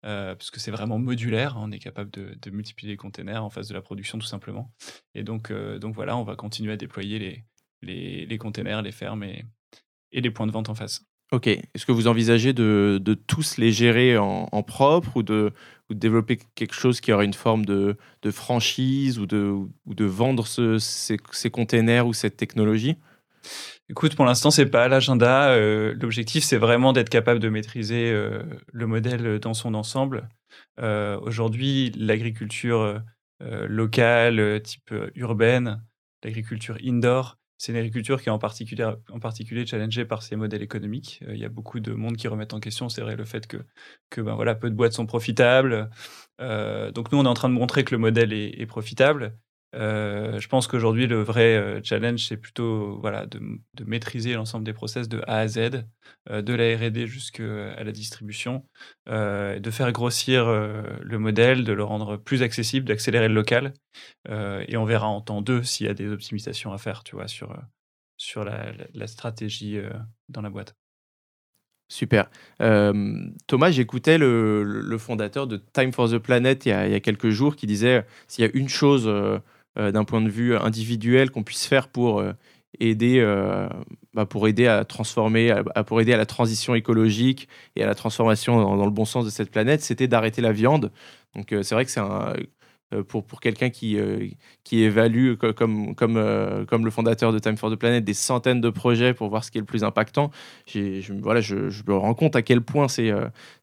Euh, 0.05 0.33
parce 0.33 0.49
que 0.49 0.61
c'est 0.61 0.71
vraiment 0.71 0.97
modulaire. 0.97 1.57
Hein, 1.57 1.63
on 1.65 1.71
est 1.71 1.79
capable 1.79 2.09
de, 2.11 2.49
multiplier 2.51 2.93
les 2.93 2.97
containers 2.97 3.43
en 3.43 3.49
face 3.49 3.67
de 3.67 3.73
la 3.73 3.81
production, 3.81 4.17
tout 4.17 4.27
simplement. 4.27 4.71
Et 5.13 5.23
donc, 5.23 5.51
donc 5.51 5.95
voilà, 5.95 6.17
on 6.17 6.23
va 6.23 6.35
continuer 6.35 6.73
à 6.73 6.77
déployer 6.77 7.19
les, 7.19 7.43
les, 7.81 8.25
les 8.25 8.37
containers, 8.37 8.81
les 8.81 8.91
fermes 8.91 9.23
et, 9.23 9.45
les 10.11 10.31
points 10.31 10.47
de 10.47 10.51
vente 10.51 10.69
en 10.69 10.75
face. 10.75 11.05
Ok. 11.31 11.47
Est-ce 11.47 11.85
que 11.85 11.91
vous 11.91 12.07
envisagez 12.07 12.53
de, 12.53 12.99
de 13.01 13.13
tous 13.13 13.57
les 13.57 13.71
gérer 13.71 14.17
en, 14.17 14.63
propre 14.63 15.17
ou 15.17 15.23
de, 15.23 15.53
développer 15.91 16.39
quelque 16.55 16.73
chose 16.73 17.01
qui 17.01 17.11
aurait 17.11 17.25
une 17.25 17.33
forme 17.33 17.65
de, 17.65 17.97
de 18.21 18.31
franchise 18.31 19.19
ou 19.19 19.25
de, 19.25 19.55
de 19.85 20.05
vendre 20.05 20.47
ce, 20.47 20.79
ces, 20.79 21.17
ces 21.31 21.51
containers 21.51 22.07
ou 22.07 22.13
cette 22.13 22.37
technologie? 22.37 22.95
Écoute, 23.91 24.15
pour 24.15 24.25
l'instant, 24.25 24.51
c'est 24.51 24.67
pas 24.67 24.87
l'agenda. 24.87 25.49
Euh, 25.49 25.95
l'objectif, 25.99 26.43
c'est 26.43 26.57
vraiment 26.57 26.93
d'être 26.93 27.09
capable 27.09 27.39
de 27.39 27.49
maîtriser 27.49 28.11
euh, 28.11 28.43
le 28.71 28.85
modèle 28.85 29.39
dans 29.39 29.55
son 29.55 29.73
ensemble. 29.73 30.29
Euh, 30.79 31.19
aujourd'hui, 31.21 31.91
l'agriculture 31.97 33.01
locale, 33.41 34.61
type 34.61 34.93
urbaine, 35.15 35.81
l'agriculture 36.25 36.77
indoor, 36.85 37.37
c'est 37.57 37.71
une 37.71 37.77
agriculture 37.77 38.21
qui 38.21 38.27
est 38.27 38.31
en 38.31 38.37
particulier, 38.37 38.85
en 39.09 39.19
particulier 39.19 39.65
challengée 39.65 40.03
par 40.03 40.23
ses 40.23 40.35
modèles 40.35 40.61
économiques. 40.61 41.23
Il 41.27 41.37
y 41.37 41.45
a 41.45 41.49
beaucoup 41.49 41.79
de 41.79 41.93
monde 41.93 42.17
qui 42.17 42.27
remettent 42.27 42.53
en 42.53 42.59
question, 42.59 42.89
c'est 42.89 43.01
vrai, 43.01 43.15
le 43.15 43.23
fait 43.23 43.47
que 43.47 44.21
ben 44.21 44.35
voilà, 44.35 44.55
peu 44.55 44.69
de 44.69 44.75
boîtes 44.75 44.91
sont 44.91 45.05
profitables. 45.05 45.89
donc 46.37 47.11
nous, 47.11 47.17
on 47.17 47.23
est 47.23 47.29
en 47.29 47.33
train 47.33 47.49
de 47.49 47.53
montrer 47.53 47.85
que 47.85 47.95
le 47.95 47.99
modèle 47.99 48.33
est 48.33 48.65
profitable. 48.65 49.37
Euh, 49.75 50.39
je 50.39 50.47
pense 50.47 50.67
qu'aujourd'hui, 50.67 51.05
le 51.07 51.21
vrai 51.21 51.55
euh, 51.55 51.79
challenge, 51.83 52.25
c'est 52.27 52.37
plutôt 52.37 52.97
voilà, 52.99 53.25
de, 53.27 53.39
maîtriser 53.85 54.33
l'ensemble 54.33 54.65
des 54.65 54.73
process 54.73 55.07
de 55.07 55.21
A 55.27 55.39
à 55.39 55.47
Z, 55.47 55.85
euh, 56.29 56.41
de 56.41 56.53
la 56.53 56.75
RD 56.75 57.05
jusqu'à 57.05 57.83
la 57.83 57.91
distribution, 57.91 58.65
de 59.07 59.71
faire 59.71 59.91
grossir 59.91 60.45
le 60.47 61.17
modèle, 61.17 61.63
de 61.63 61.73
le 61.73 61.83
rendre 61.83 62.17
plus 62.17 62.41
accessible, 62.43 62.87
d'accélérer 62.87 63.27
le 63.27 63.33
local. 63.33 63.73
et 64.27 64.77
on 64.77 64.85
verra 64.85 65.07
en 65.07 65.21
temps 65.21 65.41
2 65.41 65.63
s'il 65.63 65.87
y 65.87 65.89
a 65.89 65.93
des 65.93 66.09
optimisations 66.09 66.73
à 66.73 66.77
faire 66.77 67.03
tu 67.03 67.15
vois, 67.15 67.27
sur, 67.27 67.55
sur 68.17 68.43
la, 68.43 69.07
stratégie 69.07 69.79
dans 70.29 70.41
la 70.41 70.49
boîte. 70.49 70.75
Super. 71.91 72.29
Thomas, 72.59 73.71
j'écoutais 73.71 74.17
le, 74.17 74.63
le, 74.63 74.97
fondateur 74.97 75.47
de 75.47 75.57
Time 75.73 75.91
for 75.91 76.09
the 76.09 76.19
Planet 76.19 76.65
il 76.65 76.69
y 76.69 76.73
a, 76.73 76.99
quelques 76.99 77.29
jours 77.29 77.55
qui 77.55 77.65
disait 77.65 78.05
s'il 78.27 78.45
y 78.45 78.47
a 78.47 78.51
une 78.53 78.69
chose 78.69 79.09
d'un 79.75 80.03
point 80.03 80.21
de 80.21 80.29
vue 80.29 80.55
individuel 80.55 81.31
qu'on 81.31 81.43
puisse 81.43 81.65
faire 81.65 81.87
pour 81.87 82.19
euh, 82.19 82.33
aider, 82.79 83.19
euh, 83.19 83.69
bah, 84.13 84.25
pour 84.25 84.47
aider 84.47 84.67
à 84.67 84.85
transformer, 84.85 85.53
pour 85.87 86.01
aider 86.01 86.13
à 86.13 86.17
la 86.17 86.25
transition 86.25 86.75
écologique 86.75 87.47
et 87.75 87.83
à 87.83 87.85
la 87.85 87.95
transformation 87.95 88.59
dans, 88.59 88.77
dans 88.77 88.85
le 88.85 88.91
bon 88.91 89.05
sens 89.05 89.25
de 89.25 89.29
cette 89.29 89.51
planète, 89.51 89.81
c'était 89.81 90.07
d'arrêter 90.07 90.41
la 90.41 90.51
viande. 90.51 90.91
Donc 91.35 91.47
c'est 91.49 91.75
vrai 91.75 91.85
que 91.85 91.91
c'est 91.91 91.99
un, 91.99 92.33
euh, 92.35 92.43
pour, 93.07 93.23
pour 93.23 93.39
quelqu'un 93.39 93.69
qui, 93.69 93.97
euh, 93.97 94.27
qui 94.63 94.81
évalue, 94.81 95.35
comme, 95.35 95.93
comme, 95.93 96.17
euh, 96.17 96.65
comme 96.65 96.85
le 96.85 96.91
fondateur 96.91 97.31
de 97.31 97.37
Time 97.37 97.55
for 97.55 97.69
the 97.71 97.75
Planet, 97.75 98.03
des 98.03 98.15
centaines 98.15 98.61
de 98.61 98.69
projets 98.69 99.13
pour 99.13 99.29
voir 99.29 99.43
ce 99.43 99.51
qui 99.51 99.59
est 99.59 99.61
le 99.61 99.65
plus 99.65 99.83
impactant, 99.83 100.31
je, 100.65 101.13
voilà, 101.21 101.39
je, 101.39 101.55
me 101.87 101.95
rends 101.95 102.15
compte 102.15 102.35
à 102.35 102.41
quel 102.41 102.61
point 102.61 102.87
c'est 102.87 103.11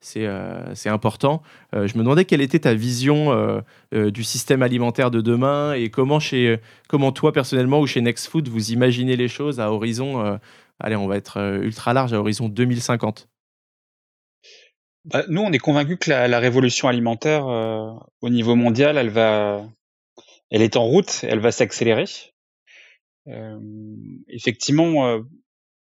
c'est 0.01 0.89
important. 0.89 1.43
je 1.73 1.79
me 1.97 1.99
demandais 1.99 2.25
quelle 2.25 2.41
était 2.41 2.61
ta 2.61 2.75
vision 2.75 3.63
du 3.93 4.25
système 4.25 4.63
alimentaire 4.63 5.11
de 5.11 5.21
demain 5.21 5.73
et 5.75 5.91
comment, 5.91 6.21
chez, 6.21 6.59
comment 6.89 7.13
toi, 7.13 7.33
personnellement, 7.33 7.81
ou 7.81 7.87
chez 7.87 8.01
Next 8.01 8.29
Food, 8.29 8.49
vous 8.49 8.73
imaginez 8.73 9.17
les 9.17 9.29
choses 9.29 9.61
à 9.61 9.73
horizon, 9.73 10.39
allez, 10.81 10.97
on 10.97 11.07
va 11.07 11.17
être 11.17 11.39
ultra 11.63 11.93
large, 11.93 12.13
à 12.13 12.19
horizon 12.19 12.49
2050 12.49 13.29
bah, 15.07 15.25
nous, 15.29 15.41
on 15.41 15.53
est 15.53 15.59
convaincus 15.59 15.99
que 16.01 16.11
la, 16.11 16.27
la 16.27 16.39
révolution 16.41 16.89
alimentaire 16.89 17.47
euh, 17.47 17.93
au 18.21 18.29
niveau 18.29 18.57
mondial, 18.57 18.99
elle 18.99 19.11
va, 19.11 19.65
elle 20.51 20.63
est 20.63 20.77
en 20.77 20.85
route, 20.85 21.21
elle 21.23 21.39
va 21.39 21.53
s'accélérer. 21.53 22.07
Euh, 23.29 23.59
effectivement, 24.29 25.07
euh, 25.07 25.21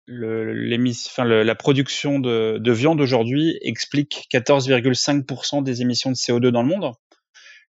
le, 0.07 0.53
le, 0.53 1.43
la 1.43 1.55
production 1.55 2.19
de, 2.19 2.59
de 2.59 2.73
viande 2.73 3.01
aujourd'hui 3.01 3.59
explique 3.63 4.27
14,5% 4.33 5.63
des 5.63 5.83
émissions 5.83 6.11
de 6.11 6.17
CO2 6.17 6.49
dans 6.49 6.63
le 6.63 6.69
monde. 6.69 6.93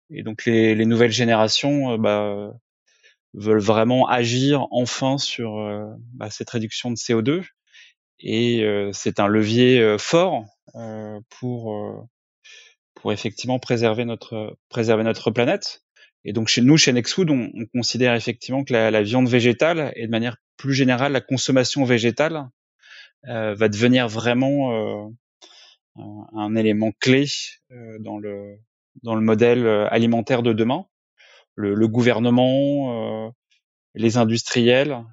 Et 0.09 0.23
donc 0.23 0.45
les, 0.45 0.75
les 0.75 0.85
nouvelles 0.85 1.11
générations 1.11 1.93
euh, 1.93 1.97
bah, 1.97 2.51
veulent 3.33 3.61
vraiment 3.61 4.07
agir 4.07 4.67
enfin 4.71 5.17
sur 5.17 5.59
euh, 5.59 5.85
bah, 6.13 6.29
cette 6.29 6.49
réduction 6.49 6.91
de 6.91 6.95
CO2. 6.95 7.43
Et 8.19 8.65
c'est 8.93 9.19
un 9.19 9.27
levier 9.27 9.95
fort 9.99 10.43
euh, 10.43 10.56
pour 11.29 11.73
euh, 11.73 12.01
pour 12.95 13.11
effectivement 13.11 13.59
préserver 13.59 14.05
notre 14.05 14.57
préserver 14.69 15.03
notre 15.03 15.31
planète. 15.31 15.83
Et 16.23 16.33
donc 16.33 16.47
chez 16.47 16.61
nous, 16.61 16.77
chez 16.77 16.93
Nextfood, 16.93 17.29
on, 17.29 17.51
on 17.53 17.65
considère 17.67 18.13
effectivement 18.15 18.63
que 18.63 18.73
la, 18.73 18.91
la, 18.91 19.01
viande 19.01 19.29
végétale 19.29 19.93
et 19.95 20.07
de 20.07 20.11
manière 20.11 20.37
plus 20.57 20.73
générale 20.73 21.13
la 21.13 21.21
consommation 21.21 21.85
végétale 21.85 22.49
euh, 23.27 23.55
va 23.55 23.67
devenir 23.67 24.07
vraiment 24.07 24.73
euh, 24.73 25.09
un, 26.33 26.55
élément 26.55 26.91
clé 26.99 27.25
euh, 27.71 27.97
dans 27.99 28.17
le 28.17 28.57
dans 29.03 29.15
le 29.15 29.21
modèle 29.21 29.67
alimentaire 29.91 30.41
de 30.41 30.53
demain. 30.53 30.85
Le, 31.55 31.75
le 31.75 31.87
gouvernement, 31.87 33.31
les 33.93 34.17
industriels, 34.17 35.03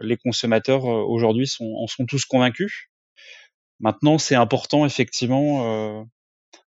les 0.00 0.16
consommateurs 0.16 0.84
aujourd'hui 0.84 1.46
sont, 1.46 1.72
en 1.76 1.86
sont 1.86 2.04
tous 2.04 2.24
convaincus. 2.24 2.89
Maintenant, 3.80 4.18
c'est 4.18 4.34
important 4.34 4.84
effectivement 4.84 5.64
euh, 5.64 6.02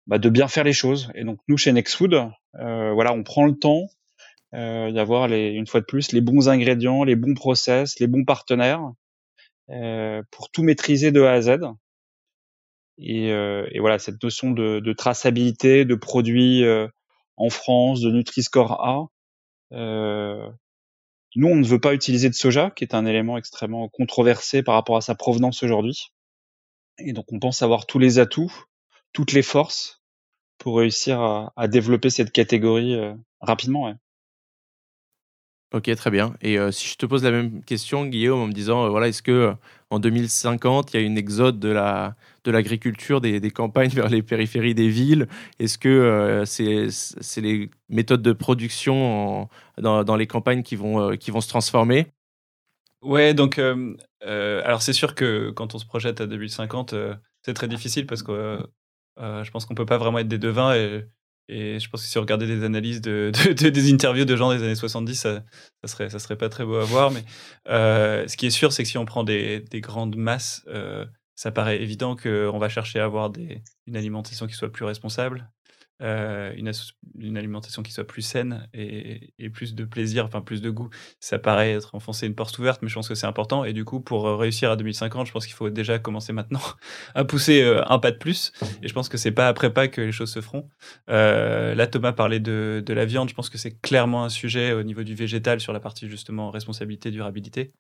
bah, 0.07 0.19
de 0.19 0.29
bien 0.29 0.49
faire 0.49 0.65
les 0.65 0.73
choses. 0.73 1.11
Et 1.15 1.25
donc 1.25 1.39
nous, 1.49 1.57
chez 1.57 1.73
Nextfood, 1.73 2.15
euh, 2.15 2.93
voilà, 2.93 3.13
on 3.13 3.23
prend 3.23 3.47
le 3.47 3.55
temps 3.55 3.89
euh, 4.55 4.93
d'avoir 4.93 5.29
les, 5.29 5.49
une 5.49 5.67
fois 5.67 5.81
de 5.81 5.87
plus 5.87 6.13
les 6.13 6.21
bons 6.21 6.49
ingrédients, 6.49 7.05
les 7.05 7.17
bons 7.17 7.35
process, 7.35 7.99
les 7.99 8.07
bons 8.07 8.25
partenaires 8.25 8.93
euh, 9.71 10.23
pour 10.31 10.51
tout 10.51 10.63
maîtriser 10.63 11.11
de 11.13 11.23
A 11.23 11.33
à 11.33 11.41
Z. 11.41 11.59
Et, 12.99 13.31
euh, 13.33 13.67
et 13.71 13.81
voilà, 13.81 13.99
cette 13.99 14.23
notion 14.23 14.51
de, 14.51 14.81
de 14.81 14.93
traçabilité 14.93 15.85
de 15.85 15.95
produits 15.95 16.65
euh, 16.65 16.89
en 17.37 17.51
France, 17.51 18.01
de 18.01 18.11
Nutri-Score 18.11 18.85
A. 18.85 19.09
nous, 21.37 21.49
on 21.49 21.57
ne 21.57 21.65
veut 21.65 21.81
pas 21.81 21.95
utiliser 21.95 22.29
de 22.29 22.35
soja, 22.35 22.71
qui 22.71 22.85
est 22.85 22.95
un 22.95 23.07
élément 23.07 23.39
extrêmement 23.39 23.89
controversé 23.89 24.63
par 24.63 24.75
rapport 24.75 24.97
à 24.97 25.01
sa 25.01 25.15
provenance 25.15 25.63
aujourd'hui. 25.63 26.11
Et 26.99 27.13
donc 27.13 27.33
on 27.33 27.39
pense 27.39 27.63
avoir 27.63 27.87
tous 27.87 27.99
les 27.99 28.19
atouts, 28.19 28.53
toutes 29.13 29.33
les 29.33 29.43
forces 29.43 30.03
pour 30.59 30.79
réussir 30.79 31.21
à, 31.21 31.69
développer 31.69 32.11
cette 32.11 32.33
catégorie 32.33 32.95
euh, 32.95 33.15
rapidement. 33.41 33.95
Ok, 35.73 35.95
très 35.95 36.11
bien. 36.11 36.35
Et 36.41 36.57
si 36.73 36.89
je 36.89 36.97
te 36.97 37.07
pose 37.07 37.23
la 37.23 37.31
même 37.31 37.63
question, 37.63 38.07
Guillaume, 38.07 38.41
en 38.41 38.47
me 38.47 38.53
disant, 38.53 38.89
voilà, 38.89 39.09
est-ce 39.09 39.23
que 39.23 39.55
en 39.91 40.01
2050, 40.01 40.93
il 40.93 41.01
y 41.01 41.03
a 41.03 41.07
une 41.07 41.19
exode 41.19 41.61
de 41.61 41.69
la 41.69 42.17
de 42.45 42.51
l'agriculture 42.51 43.21
des, 43.21 43.51
campagnes 43.51 43.91
vers 43.95 44.09
les 44.09 44.23
périphéries 44.23 44.75
des 44.75 44.89
villes? 44.89 45.29
Est-ce 45.59 45.79
que 45.79 46.43
c'est 46.47 47.41
les 47.41 47.71
méthodes 47.89 48.23
de 48.23 48.33
production 48.33 49.49
dans, 49.77 50.17
les 50.17 50.27
campagnes 50.27 50.63
qui 50.63 50.75
vont 50.75 51.13
se 51.13 51.49
transformer? 51.49 52.07
Ouais, 53.03 53.35
donc 53.35 53.61
alors 54.21 54.83
c'est 54.83 54.93
sûr 54.93 55.15
que 55.15 55.51
quand 55.51 55.75
on 55.75 55.79
se 55.79 55.87
projette 55.87 56.21
à 56.21 56.27
2050, 56.27 56.95
c'est 57.43 57.55
très 57.55 57.69
difficile 57.69 58.07
parce 58.07 58.23
que 58.23 58.59
je 59.19 59.51
pense 59.51 59.67
qu'on 59.67 59.75
peut 59.75 59.87
pas 59.87 59.99
vraiment 59.99 60.19
être 60.19 60.29
des 60.29 60.39
devins 60.39 60.75
et 61.49 61.79
je 61.81 61.89
pense 61.89 62.03
que 62.03 62.09
si 62.09 62.19
on 62.19 62.21
regardait 62.21 62.47
des 62.47 62.63
analyses 62.63 63.01
de, 63.01 63.33
des 63.69 63.93
interviews 63.93 64.27
de 64.27 64.37
gens 64.37 64.53
des 64.53 64.63
années 64.63 64.75
70, 64.75 65.15
ça, 65.15 65.45
ça, 65.83 65.89
serait, 65.89 66.11
ça 66.11 66.19
serait 66.19 66.37
pas 66.37 66.49
très 66.49 66.65
beau 66.65 66.77
à 66.77 66.85
voir. 66.85 67.11
Mais 67.11 67.25
euh, 67.69 68.27
ce 68.29 68.37
qui 68.37 68.47
est 68.47 68.51
sûr, 68.51 68.73
c'est 68.73 68.83
que 68.83 68.89
si 68.89 68.99
on 68.99 69.07
prend 69.07 69.25
des, 69.25 69.61
des 69.61 69.81
grandes 69.81 70.17
masses, 70.17 70.63
euh, 70.69 71.07
ça 71.37 71.51
paraît 71.51 71.81
évident 71.81 72.17
qu'on 72.17 72.59
va 72.59 72.69
chercher 72.69 73.01
à 73.01 73.05
avoir 73.05 73.31
des, 73.31 73.63
une 73.87 73.97
alimentation 73.97 74.47
qui 74.47 74.55
soit 74.55 74.71
plus 74.71 74.85
responsable, 74.85 75.51
euh, 76.01 76.53
une, 76.57 76.71
une, 77.19 77.37
alimentation 77.37 77.83
qui 77.83 77.93
soit 77.93 78.07
plus 78.07 78.23
saine 78.23 78.69
et, 78.73 79.33
et, 79.39 79.51
plus 79.51 79.75
de 79.75 79.85
plaisir, 79.85 80.25
enfin 80.25 80.41
plus 80.41 80.63
de 80.63 80.71
goût. 80.71 80.91
Ça 81.19 81.39
paraît 81.39 81.73
être 81.73 81.95
enfoncer 81.95 82.27
une 82.27 82.35
porte 82.37 82.57
ouverte, 82.59 82.83
mais 82.83 82.89
je 82.89 82.95
pense 82.95 83.09
que 83.09 83.17
c'est 83.17 83.27
important. 83.27 83.65
Et 83.65 83.73
du 83.73 83.85
coup, 83.85 84.01
pour 84.01 84.29
euh, 84.29 84.37
réussir 84.37 84.71
à 84.71 84.77
2050, 84.77 85.27
je 85.27 85.33
pense 85.33 85.47
qu'il 85.47 85.57
faut 85.57 85.71
déjà 85.71 85.99
commencer 85.99 86.33
maintenant 86.33 86.61
à 87.15 87.25
pousser 87.25 87.63
euh, 87.63 87.83
un 87.89 87.99
pas 87.99 88.13
de 88.13 88.17
plus. 88.17 88.53
Et 88.83 88.89
je 88.89 88.95
pense 88.95 89.09
que 89.09 89.17
c'est 89.17 89.33
pas 89.33 89.49
après 89.49 89.73
pas 89.73 89.89
que 89.89 90.01
les 90.01 90.13
choses 90.13 90.33
se 90.33 90.41
feront. 90.41 90.69
Euh, 91.11 91.75
là, 91.75 91.87
Thomas 91.87 92.13
parlait 92.13 92.41
de, 92.41 92.83
de, 92.85 92.95
la 92.95 93.05
viande. 93.05 93.29
Je 93.29 93.35
pense 93.35 93.51
que 93.51 93.59
c'est 93.59 93.81
clairement 93.81 94.25
un 94.25 94.29
sujet 94.29 94.73
au 94.73 94.85
niveau 94.85 95.03
du 95.03 95.15
végétal 95.15 95.61
sur 95.61 95.73
la 95.73 95.81
partie 95.81 96.09
justement 96.09 96.51
responsabilité, 96.51 97.11
durabilité. 97.11 97.73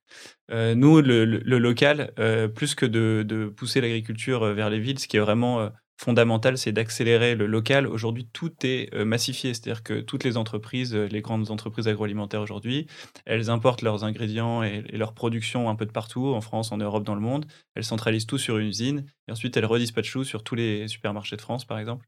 Euh, 0.50 0.74
nous, 0.74 1.00
le, 1.00 1.24
le, 1.24 1.58
local, 1.58 2.12
plus 2.54 2.74
que 2.74 2.86
de, 2.86 3.24
de 3.26 3.46
pousser 3.46 3.80
l'agriculture 3.80 4.44
vers 4.54 4.70
les 4.70 4.80
villes, 4.80 4.98
ce 4.98 5.06
qui 5.06 5.16
est 5.16 5.20
vraiment 5.20 5.70
fondamental, 5.98 6.56
c'est 6.56 6.72
d'accélérer 6.72 7.34
le 7.34 7.46
local. 7.46 7.86
Aujourd'hui, 7.86 8.28
tout 8.32 8.52
est 8.62 8.94
euh, 8.94 9.04
massifié, 9.04 9.52
c'est-à-dire 9.52 9.82
que 9.82 10.00
toutes 10.00 10.22
les 10.22 10.36
entreprises, 10.36 10.94
euh, 10.94 11.06
les 11.08 11.20
grandes 11.20 11.50
entreprises 11.50 11.88
agroalimentaires 11.88 12.40
aujourd'hui, 12.40 12.86
elles 13.26 13.50
importent 13.50 13.82
leurs 13.82 14.04
ingrédients 14.04 14.62
et, 14.62 14.82
leur 14.92 15.12
production 15.12 15.68
un 15.68 15.74
peu 15.74 15.86
de 15.86 15.90
partout, 15.90 16.28
en 16.28 16.40
France, 16.40 16.70
en 16.70 16.78
Europe, 16.78 17.02
dans 17.02 17.16
le 17.16 17.20
monde. 17.20 17.46
Elles 17.74 17.84
centralisent 17.84 18.26
tout 18.26 18.38
sur 18.38 18.58
une 18.58 18.68
usine 18.68 19.04
et 19.26 19.32
ensuite 19.32 19.56
elles 19.56 19.66
redispatchent 19.66 20.12
tout 20.12 20.24
sur 20.24 20.44
tous 20.44 20.54
les 20.54 20.86
supermarchés 20.86 21.36
de 21.36 21.42
France, 21.42 21.64
par 21.64 21.78
exemple. 21.78 22.06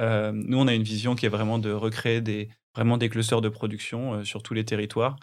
Euh, 0.00 0.32
nous, 0.34 0.58
on 0.58 0.66
a 0.66 0.74
une 0.74 0.82
vision 0.82 1.14
qui 1.14 1.26
est 1.26 1.30
vraiment 1.30 1.58
de 1.58 1.70
recréer 1.70 2.22
des, 2.22 2.48
vraiment 2.74 2.96
des 2.96 3.10
clusters 3.10 3.42
de 3.42 3.50
production 3.50 4.24
sur 4.24 4.42
tous 4.42 4.54
les 4.54 4.64
territoires 4.64 5.16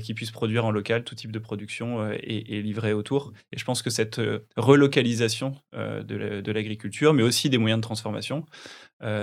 qui 0.00 0.14
puissent 0.14 0.30
produire 0.30 0.64
en 0.64 0.70
local 0.70 1.04
tout 1.04 1.14
type 1.14 1.32
de 1.32 1.38
production 1.38 2.00
euh, 2.00 2.16
et, 2.22 2.62
livrer 2.62 2.92
autour. 2.92 3.32
Et 3.52 3.58
je 3.58 3.64
pense 3.64 3.82
que 3.82 3.90
cette 3.90 4.18
euh, 4.18 4.46
relocalisation 4.56 5.54
de 5.72 6.52
l'agriculture, 6.52 7.14
mais 7.14 7.22
aussi 7.22 7.50
des 7.50 7.58
moyens 7.58 7.78
de 7.78 7.82
transformation 7.82 8.46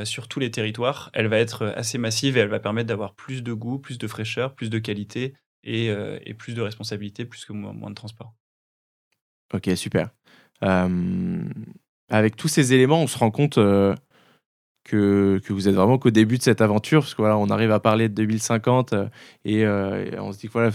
sur 0.03 0.27
tous 0.27 0.39
les 0.39 0.51
territoires, 0.51 1.09
elle 1.13 1.27
va 1.27 1.39
être 1.39 1.73
assez 1.75 1.97
massive 1.97 2.37
et 2.37 2.41
elle 2.41 2.49
va 2.49 2.59
permettre 2.59 2.87
d'avoir 2.87 3.15
plus 3.15 3.41
de 3.41 3.51
goût, 3.51 3.79
plus 3.79 3.97
de 3.97 4.07
fraîcheur, 4.07 4.53
plus 4.53 4.69
de 4.69 4.77
qualité 4.77 5.33
et, 5.63 5.91
plus 6.37 6.53
de 6.53 6.61
responsabilité, 6.61 7.25
plus 7.25 7.45
que 7.45 7.53
moins 7.53 7.89
de 7.89 7.95
transport. 7.95 8.33
Ok, 9.53 9.69
super. 9.75 10.11
avec 10.61 12.35
tous 12.35 12.47
ces 12.47 12.73
éléments, 12.73 13.01
on 13.01 13.07
se 13.07 13.17
rend 13.17 13.31
compte 13.31 13.57
que, 14.83 15.41
vous 15.49 15.67
êtes 15.67 15.75
vraiment 15.75 15.97
qu'au 15.97 16.09
début 16.09 16.37
de 16.37 16.43
cette 16.43 16.61
aventure, 16.61 17.01
parce 17.01 17.13
que 17.13 17.21
voilà, 17.21 17.37
arrive 17.53 17.71
à 17.71 17.79
parler 17.79 18.09
de 18.09 18.13
2050 18.13 18.93
euh, 18.93 19.05
et, 19.45 19.65
euh, 19.65 20.05
et, 20.11 20.19
on 20.19 20.31
se 20.31 20.39
dit 20.39 20.47
que 20.47 20.53
voilà, 20.53 20.71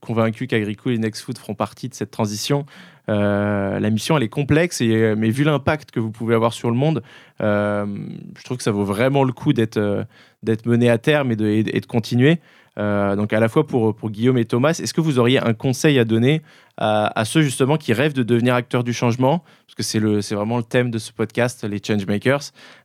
convaincu 0.00 0.46
qu'Agricool 0.46 0.92
et 0.92 0.98
Nextfood 0.98 1.38
feront 1.38 1.54
partie 1.54 1.88
de 1.88 1.94
cette 1.94 2.10
transition. 2.10 2.66
Euh, 3.08 3.80
la 3.80 3.90
mission, 3.90 4.16
elle 4.16 4.22
est 4.22 4.28
complexe, 4.28 4.80
et, 4.80 5.14
mais 5.16 5.30
vu 5.30 5.44
l'impact 5.44 5.90
que 5.90 6.00
vous 6.00 6.10
pouvez 6.10 6.34
avoir 6.34 6.52
sur 6.52 6.70
le 6.70 6.76
monde, 6.76 7.02
je 7.40 8.44
trouve 8.44 8.58
que 8.58 8.62
ça 8.62 8.72
vaut 8.72 8.84
vraiment 8.84 9.24
le 9.24 9.32
coup 9.32 9.52
d'être 9.52 10.06
d'être 10.42 10.66
mené 10.66 10.90
à 10.90 10.98
terme 10.98 11.32
et 11.32 11.36
de, 11.36 11.46
et 11.46 11.62
de 11.62 11.86
continuer. 11.86 12.38
donc 12.76 13.32
à 13.32 13.40
la 13.40 13.48
fois 13.48 13.66
pour, 13.66 13.94
pour 13.94 14.10
Guillaume 14.10 14.38
et 14.38 14.44
Thomas, 14.46 14.70
est-ce 14.70 14.94
que 14.94 15.00
vous 15.00 15.18
auriez 15.18 15.38
un 15.38 15.54
conseil 15.54 15.98
à 15.98 16.04
donner 16.04 16.42
à, 16.80 17.24
ceux 17.26 17.42
justement 17.42 17.76
qui 17.76 17.92
rêvent 17.92 18.14
de 18.14 18.22
devenir 18.22 18.54
acteurs 18.54 18.84
du 18.84 18.94
changement, 18.94 19.44
parce 19.66 19.74
que 19.76 19.82
c'est, 20.22 20.34
vraiment 20.34 20.56
le 20.56 20.62
thème 20.62 20.90
de 20.90 20.98
ce 20.98 21.12
podcast, 21.12 21.62
les 21.64 21.80
changemakers, 21.84 22.40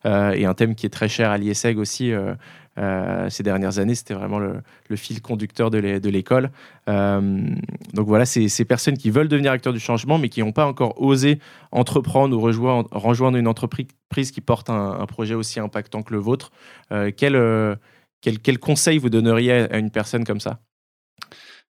euh, 0.05 0.31
et 0.31 0.45
un 0.45 0.53
thème 0.53 0.75
qui 0.75 0.85
est 0.85 0.89
très 0.89 1.07
cher 1.07 1.31
à 1.31 1.37
l'ISEG 1.37 1.77
aussi. 1.77 2.11
Euh, 2.11 2.35
euh, 2.77 3.29
ces 3.29 3.43
dernières 3.43 3.79
années, 3.79 3.95
c'était 3.95 4.13
vraiment 4.13 4.39
le, 4.39 4.61
fil 4.95 5.21
conducteur 5.21 5.71
de, 5.71 5.77
l'école. 6.09 6.51
donc 6.87 8.07
voilà, 8.07 8.25
ces 8.25 8.65
personnes 8.65 8.97
qui 8.97 9.09
veulent 9.09 9.27
devenir 9.27 9.51
acteurs 9.51 9.73
du 9.73 9.79
changement, 9.79 10.17
mais 10.17 10.29
qui 10.29 10.41
n'ont 10.41 10.51
pas 10.51 10.65
encore 10.65 11.01
osé 11.01 11.39
entreprendre 11.71 12.35
ou 12.35 12.41
rejoindre, 12.41 13.37
une 13.37 13.47
entreprise 13.47 14.31
qui 14.31 14.41
porte 14.41 14.69
un, 14.69 15.05
projet 15.05 15.35
aussi 15.35 15.59
impactant 15.59 16.03
que 16.03 16.13
le 16.13 16.19
vôtre. 16.19 16.51
quel, 16.89 17.77
quel 18.21 18.59
conseil 18.59 18.97
vous 18.97 19.09
donneriez 19.09 19.51
à 19.51 19.77
une 19.77 19.91
personne 19.91 20.23
comme 20.23 20.39
ça? 20.39 20.59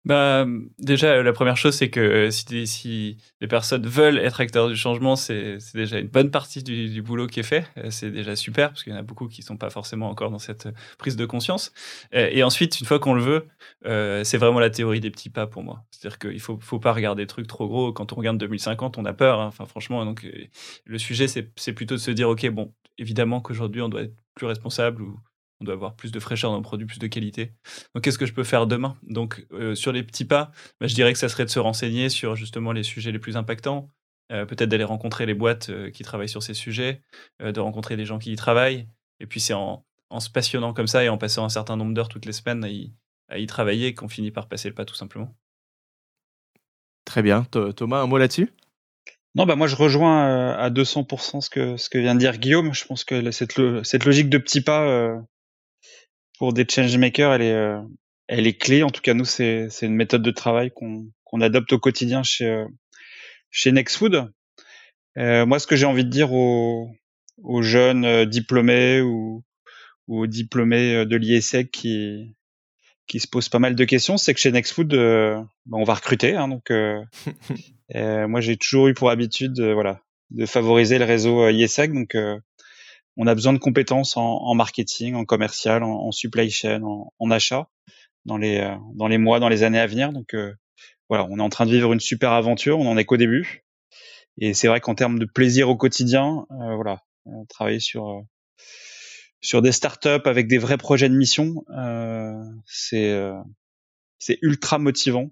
Bah, 0.04 0.48
déjà, 0.80 1.22
la 1.22 1.32
première 1.32 1.58
chose, 1.58 1.76
c'est 1.76 1.92
que 1.92 2.32
si, 2.32 2.66
si, 2.66 3.18
les 3.40 3.48
personnes 3.48 3.86
veulent 3.86 4.18
être 4.18 4.42
acteurs 4.42 4.68
du 4.68 4.76
changement, 4.76 5.16
c'est 5.16 5.58
déjà 5.76 6.00
une 6.00 6.08
bonne 6.08 6.32
partie 6.32 6.64
du, 6.64 6.90
du 6.90 7.04
boulot 7.04 7.28
qui 7.28 7.40
est 7.40 7.44
fait. 7.44 7.68
Euh, 7.78 7.92
c'est 7.92 8.10
déjà 8.10 8.36
super, 8.36 8.70
parce 8.70 8.84
qu'il 8.84 8.94
y 8.94 8.96
en 8.96 9.00
a 9.00 9.04
beaucoup 9.04 9.28
qui 9.28 9.44
sont 9.44 9.58
pas 9.58 9.70
forcément 9.70 10.10
encore 10.10 10.32
dans 10.32 10.40
cette 10.40 10.68
prise 10.98 11.16
de 11.16 11.26
conscience. 11.26 11.72
Euh, 12.16 12.30
et 12.32 12.42
ensuite, 12.42 12.80
une 12.80 12.88
fois 12.88 12.98
qu'on 12.98 13.14
le 13.14 13.22
veut, 13.22 13.48
euh, 13.86 14.24
c'est 14.24 14.38
vraiment 14.38 14.60
la 14.60 14.72
théorie 14.72 15.02
des 15.02 15.12
petits 15.12 15.30
pas 15.30 15.46
pour 15.46 15.64
moi. 15.64 15.84
C'est-à-dire 15.92 16.18
qu'il 16.18 16.40
faut, 16.40 16.58
faut 16.60 16.80
pas 16.80 16.94
regarder 16.94 17.24
des 17.24 17.28
trucs 17.28 17.48
trop 17.48 17.68
gros. 17.68 17.94
Quand 17.94 18.12
on 18.12 18.16
regarde 18.16 18.40
2050, 18.40 18.98
on 18.98 19.06
a 19.06 19.14
peur. 19.14 19.40
Hein. 19.40 19.48
Enfin, 19.48 19.66
franchement, 19.66 20.04
donc 20.04 20.28
le 20.86 20.98
sujet, 20.98 21.28
c'est 21.28 21.74
plutôt 21.74 21.96
de 21.96 22.00
se 22.00 22.12
dire, 22.12 22.28
ok, 22.28 22.50
bon, 22.50 22.74
évidemment 22.98 23.40
qu'aujourd'hui, 23.40 23.82
on 23.84 23.90
doit 23.90 24.02
être 24.02 24.16
plus 24.34 24.48
responsable 24.48 25.04
ou 25.04 25.20
on 25.62 25.64
doit 25.64 25.76
avoir 25.76 25.96
plus 25.96 26.12
de 26.12 26.20
fraîcheur 26.20 26.52
dans 26.52 26.58
le 26.58 26.64
produit, 26.64 26.88
plus 26.88 27.00
de 27.00 27.08
qualité. 27.08 27.54
Donc, 27.94 28.04
qu'est-ce 28.04 28.18
que 28.18 28.26
je 28.26 28.34
peux 28.34 28.44
faire 28.44 28.68
demain? 28.68 28.98
Donc, 29.04 29.46
euh, 29.54 29.76
sur 29.76 29.92
les 29.92 30.04
petits 30.04 30.26
pas, 30.26 30.52
bah, 30.80 30.88
je 30.88 30.96
dirais 30.96 31.14
que 31.14 31.20
ça 31.20 31.30
serait 31.30 31.46
de 31.46 31.50
se 31.50 31.60
renseigner 31.60 32.10
sur 32.10 32.36
justement 32.36 32.72
les 32.72 32.84
sujets 32.84 33.12
les 33.12 33.20
plus 33.20 33.38
impactants, 33.38 33.88
euh, 34.32 34.46
peut-être 34.46 34.70
d'aller 34.70 34.84
rencontrer 34.84 35.26
les 35.26 35.36
boîtes 35.36 35.70
euh, 35.70 35.92
qui 35.92 36.04
travaillent 36.04 36.30
sur 36.30 36.44
ces 36.44 36.56
sujets, 36.56 37.02
de 37.40 37.60
rencontrer 37.60 37.96
des 37.96 38.06
gens 38.06 38.18
qui 38.18 38.32
y 38.32 38.36
travaillent. 38.36 38.88
Et 39.20 39.28
puis, 39.28 39.40
c'est 39.40 39.54
en, 39.54 39.86
se 40.20 40.30
passionnant 40.30 40.74
comme 40.74 40.88
ça 40.88 41.04
et 41.04 41.10
en 41.10 41.18
passant 41.18 41.46
un 41.46 41.50
certain 41.50 41.78
nombre 41.78 41.94
d'heures 41.94 42.10
toutes 42.10 42.26
les 42.26 42.34
semaines 42.34 42.64
à 42.64 43.38
y, 43.38 43.48
travailler 43.48 43.94
qu'on 43.94 44.10
finit 44.10 44.32
par 44.32 44.50
passer 44.50 44.68
le 44.68 44.76
pas 44.76 44.84
tout 44.84 44.96
simplement. 44.96 45.34
Très 47.06 47.22
bien. 47.22 47.46
Thomas, 47.76 48.02
un 48.02 48.08
mot 48.08 48.18
là-dessus? 48.18 48.52
Non, 49.36 49.46
bah 49.46 49.56
moi 49.56 49.68
je 49.68 49.78
rejoins 49.78 50.52
à 50.52 50.70
200% 50.70 51.40
ce 51.40 51.50
que 51.50 51.78
ce 51.78 51.90
que 51.90 51.98
vient 51.98 52.16
de 52.16 52.20
dire 52.20 52.38
Guillaume. 52.38 52.74
Je 52.74 52.86
pense 52.86 53.06
que 53.06 53.32
cette, 53.32 53.54
cette 53.84 54.04
logique 54.04 54.30
de 54.30 54.38
petits 54.38 54.60
pas, 54.60 55.24
pour 56.42 56.54
des 56.54 56.66
changemakers, 56.68 57.36
elle 57.36 57.42
est, 57.44 57.54
euh, 57.54 57.80
elle 58.28 58.48
est 58.48 58.58
clé. 58.58 58.82
En 58.82 58.90
tout 58.90 59.04
cas, 59.04 59.14
nous, 59.14 59.26
c'est, 59.26 59.68
c'est 59.70 59.86
une 59.86 59.94
méthode 59.94 60.24
de 60.24 60.32
travail 60.32 60.72
qu'on, 60.72 61.06
qu'on 61.24 61.40
adopte 61.40 61.72
au 61.72 61.78
quotidien 61.78 62.24
chez, 62.24 62.48
euh, 62.48 62.66
chez 63.52 63.72
Nextfood. 63.72 64.34
Euh, 65.20 65.46
moi, 65.46 65.60
ce 65.60 65.68
que 65.68 65.76
j'ai 65.76 65.86
envie 65.86 66.04
de 66.04 66.10
dire 66.10 66.34
aux, 66.34 66.90
aux 67.44 67.62
jeunes 67.62 68.06
euh, 68.06 68.26
diplômés 68.26 69.02
ou, 69.02 69.44
ou 70.08 70.22
aux 70.22 70.26
diplômés 70.26 71.06
de 71.06 71.16
l'IESEC 71.16 71.70
qui, 71.70 72.36
qui 73.06 73.20
se 73.20 73.28
posent 73.28 73.50
pas 73.50 73.60
mal 73.60 73.76
de 73.76 73.86
questions, 73.86 74.18
c'est 74.18 74.34
que 74.34 74.40
chez 74.40 74.52
Nextfood, 74.52 74.96
euh, 74.96 75.40
bah, 75.68 75.78
on 75.78 75.84
va 75.84 75.94
recruter. 75.94 76.36
Hein, 76.36 76.48
donc, 76.48 76.72
euh, 76.72 78.28
moi, 78.28 78.42
j'ai 78.42 78.58
toujours 78.58 78.88
eu 78.88 78.96
pour 78.96 79.12
habitude, 79.12 79.62
voilà, 79.62 80.02
de 80.32 80.48
favoriser 80.48 80.98
le 80.98 81.06
réseau 81.06 81.48
IESEC. 81.48 81.94
Donc, 81.94 82.18
on 83.18 83.28
a 83.28 83.36
besoin 83.36 83.54
de 83.54 83.58
compétences 83.58 84.16
en, 84.18 84.54
marketing, 84.56 85.16
en 85.16 85.26
commercial, 85.26 85.84
en, 85.84 86.12
supply 86.12 86.50
chain, 86.50 86.82
en, 86.84 87.32
achat 87.32 87.68
dans 88.26 88.38
les 88.38 88.60
euh, 88.60 88.76
dans 88.96 89.08
les 89.08 89.18
mois, 89.18 89.40
dans 89.40 89.50
les 89.50 89.64
années 89.64 89.80
à 89.80 89.88
venir. 89.88 90.14
Donc 90.14 90.34
euh, 90.34 90.54
voilà, 91.10 91.28
on 91.30 91.38
est 91.38 91.42
en 91.42 91.50
train 91.50 91.66
de 91.66 91.72
vivre 91.72 91.92
une 91.94 92.00
super 92.00 92.32
aventure. 92.32 92.80
On 92.80 92.88
en 92.88 92.98
est 92.98 93.06
qu'au 93.06 93.18
début. 93.18 93.66
Et 94.38 94.54
c'est 94.54 94.68
vrai 94.68 94.80
qu'en 94.80 94.96
termes 94.96 95.20
de 95.20 95.26
plaisir 95.26 95.70
au 95.70 95.76
quotidien, 95.76 96.46
euh, 96.52 96.76
voilà, 96.76 97.02
travailler 97.50 97.80
sur 97.80 98.24
sur 99.42 99.62
des 99.62 99.72
startups 99.72 100.26
avec 100.26 100.48
des 100.48 100.58
vrais 100.58 100.78
projets 100.78 101.10
de 101.10 101.16
mission, 101.16 101.66
c'est 102.66 103.14
c'est 104.20 104.38
ultra 104.42 104.78
motivant. 104.78 105.32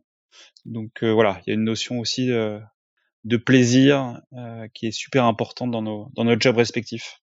Donc 0.65 1.03
voilà, 1.03 1.41
il 1.45 1.49
y 1.49 1.51
a 1.51 1.53
une 1.53 1.63
notion 1.63 1.99
aussi 1.99 2.27
de 2.27 3.37
plaisir 3.37 4.19
qui 4.73 4.87
est 4.87 4.91
super 4.91 5.25
importante 5.25 5.71
dans 5.71 5.81
nos 5.81 6.09
dans 6.15 6.25
nos 6.25 6.37
jobs 6.37 6.57
respectifs. 6.57 7.21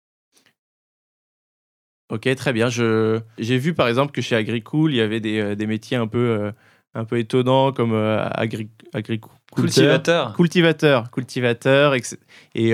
Ok, 2.14 2.33
très 2.37 2.53
bien. 2.53 2.68
Je, 2.68 3.20
j'ai 3.40 3.59
vu 3.59 3.74
par 3.74 3.88
exemple 3.88 4.12
que 4.12 4.22
chez 4.22 4.37
Agricool, 4.37 4.92
il 4.92 4.98
y 4.98 5.00
avait 5.00 5.18
des, 5.18 5.40
euh, 5.40 5.57
des 5.57 5.66
métiers 5.66 5.96
un 5.96 6.07
peu, 6.07 6.18
euh, 6.18 6.53
un 6.94 7.05
peu 7.05 7.18
étonnants 7.18 7.72
comme 7.72 7.92
euh, 7.92 8.24
agri, 8.31 8.70
cultivateur. 9.57 10.33
Cultivateur, 10.37 11.11
cultivateur. 11.11 11.96
Et, 12.55 12.72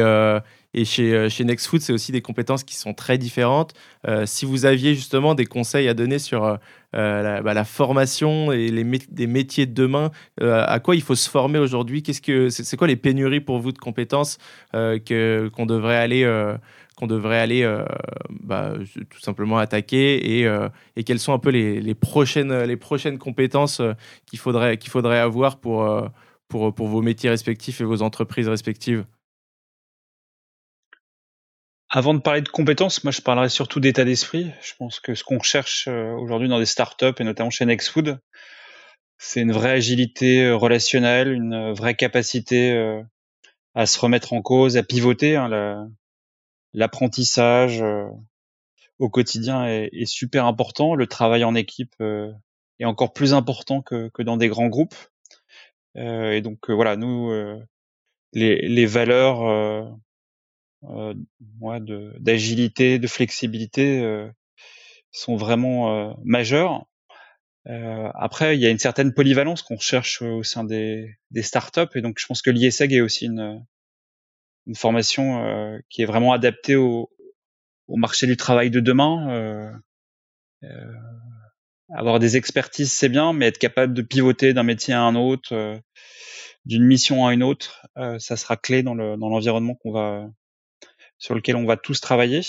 et 0.73 0.85
chez, 0.85 1.29
chez 1.31 1.45
Nextfood, 1.45 1.81
c'est 1.81 1.93
aussi 1.95 2.13
des 2.13 2.21
compétences 2.21 2.65
qui 2.65 2.77
sont 2.77 2.93
très 2.93 3.17
différentes. 3.17 3.73
si 4.25 4.45
vous 4.45 4.67
aviez 4.67 4.95
justement 4.95 5.35
des 5.35 5.47
conseils 5.47 5.89
à 5.89 5.95
donner 5.95 6.19
sur 6.19 6.59
la, 6.93 7.43
bah, 7.43 7.55
la, 7.55 7.65
formation 7.65 8.53
et 8.53 8.69
les 8.69 8.85
des 9.11 9.27
métiers 9.27 9.67
de 9.67 9.75
demain, 9.75 10.11
à 10.41 10.81
quoi 10.81 10.95
il 10.95 11.03
faut 11.03 11.17
se 11.17 11.29
former 11.29 11.59
aujourd'hui? 11.59 12.03
Qu'est-ce 12.03 12.23
que 12.23 12.49
c'est, 12.51 12.77
quoi 12.77 12.87
les 12.87 12.97
pénuries 12.97 13.41
pour 13.41 13.59
vous 13.59 13.73
de 13.73 13.79
compétences 13.79 14.39
que, 14.73 15.51
qu'on 15.53 15.67
devrait 15.67 15.97
aller 15.97 16.25
qu'on 17.01 17.07
devrait 17.07 17.41
aller 17.41 17.67
bah, 18.29 18.75
tout 19.09 19.21
simplement 19.21 19.59
attaquer 19.59 20.39
et, 20.39 20.47
et, 20.97 21.05
quelles 21.05 21.19
sont 21.19 21.33
un 21.33 21.39
peu 21.39 21.51
les, 21.51 21.95
prochaines, 21.95 22.63
les 22.63 22.77
prochaines 22.77 23.19
compétences 23.19 23.83
qu'il 24.27 24.39
faudrait, 24.39 24.77
qu'il 24.77 24.91
faudrait 24.91 25.19
avoir 25.19 25.59
pour, 25.59 25.89
pour, 26.49 26.73
vos 26.73 27.03
métiers 27.03 27.31
respectifs 27.31 27.81
et 27.81 27.85
vos 27.85 28.03
entreprises 28.03 28.49
respectives? 28.49 29.05
Avant 31.93 32.15
de 32.15 32.21
parler 32.21 32.41
de 32.41 32.49
compétences, 32.49 33.03
moi 33.03 33.11
je 33.11 33.21
parlerai 33.21 33.49
surtout 33.49 33.81
d'état 33.81 34.05
d'esprit. 34.05 34.53
Je 34.63 34.75
pense 34.79 35.01
que 35.01 35.17
ce 35.17 35.25
qu'on 35.25 35.43
cherche 35.43 35.89
euh, 35.89 36.13
aujourd'hui 36.13 36.49
dans 36.49 36.61
des 36.61 36.67
startups 36.67 37.19
et 37.19 37.25
notamment 37.25 37.51
chez 37.51 37.65
Nextfood, 37.65 38.21
c'est 39.19 39.41
une 39.41 39.51
vraie 39.51 39.73
agilité 39.73 40.45
euh, 40.45 40.57
relationnelle, 40.57 41.33
une 41.33 41.73
vraie 41.73 41.97
capacité 41.97 42.71
euh, 42.71 43.03
à 43.75 43.87
se 43.87 43.99
remettre 43.99 44.35
en 44.35 44.41
cause, 44.41 44.77
à 44.77 44.85
pivoter. 44.85 45.35
Hein, 45.35 45.91
L'apprentissage 46.73 47.83
au 48.99 49.09
quotidien 49.09 49.67
est, 49.67 49.91
est, 49.93 50.07
super 50.07 50.47
important. 50.47 50.95
Le 50.95 51.07
travail 51.07 51.45
en 51.45 51.55
équipe 51.55 51.95
est 52.01 52.85
encore 52.85 53.13
plus 53.13 53.35
important 53.35 53.83
que, 53.83 54.09
que 54.09 54.23
dans 54.23 54.37
des 54.37 54.49
grands 54.49 54.69
groupes. 54.69 54.95
et 55.97 56.41
donc 56.41 56.71
voilà, 56.71 56.97
nous, 56.97 57.33
les, 58.33 58.69
les 58.69 58.87
valeurs 58.87 59.99
euh, 60.85 61.15
d'agilité, 62.19 62.99
de, 62.99 63.07
flexibilité 63.07 64.01
euh, 64.01 64.31
sont 65.13 65.37
vraiment 65.37 66.11
euh, 66.11 66.15
majeurs. 66.25 66.87
après, 67.67 68.57
il 68.57 68.63
y 68.63 68.67
a 68.67 68.71
une 68.71 68.79
certaine 68.79 69.13
polyvalence 69.13 69.63
qu'on 69.63 69.79
cherche 69.79 70.23
au 70.23 70.43
sein 70.43 70.65
des, 70.65 71.19
des 71.31 71.43
startups, 71.43 71.95
et 71.95 72.01
donc 72.01 72.19
je 72.19 72.27
pense 72.27 72.41
que 72.43 72.51
l'ISEG 72.51 72.95
est 72.95 73.01
aussi 73.03 73.27
une, 73.27 73.65
une 74.67 74.75
formation 74.75 75.81
qui 75.89 76.03
est 76.03 76.07
vraiment 76.07 76.33
adaptée 76.33 76.77
au, 76.77 77.11
marché 77.89 78.27
du 78.27 78.37
travail 78.37 78.71
de 78.71 78.81
demain. 78.81 79.73
Euh, 80.63 80.93
avoir 81.93 82.21
des 82.21 82.37
expertises, 82.37 82.93
c'est 82.93 83.09
bien, 83.09 83.33
mais 83.33 83.47
être 83.47 83.59
capable 83.59 83.95
de 83.95 84.03
pivoter 84.03 84.55
d'un 84.55 84.63
métier 84.63 84.95
à 84.95 85.03
un 85.03 85.17
autre, 85.17 85.81
d'une 86.65 86.85
mission 86.85 87.27
à 87.27 87.35
une 87.35 87.43
autre, 87.43 87.87
ça 88.19 88.37
sera 88.37 88.57
clé 88.57 88.83
dans 88.83 88.95
l'environnement 88.95 89.75
qu'on 89.75 89.93
va 89.93 90.29
sur 91.19 91.35
lequel 91.35 91.57
on 91.57 91.67
va 91.67 91.77
tous 91.77 92.01
travailler. 92.01 92.43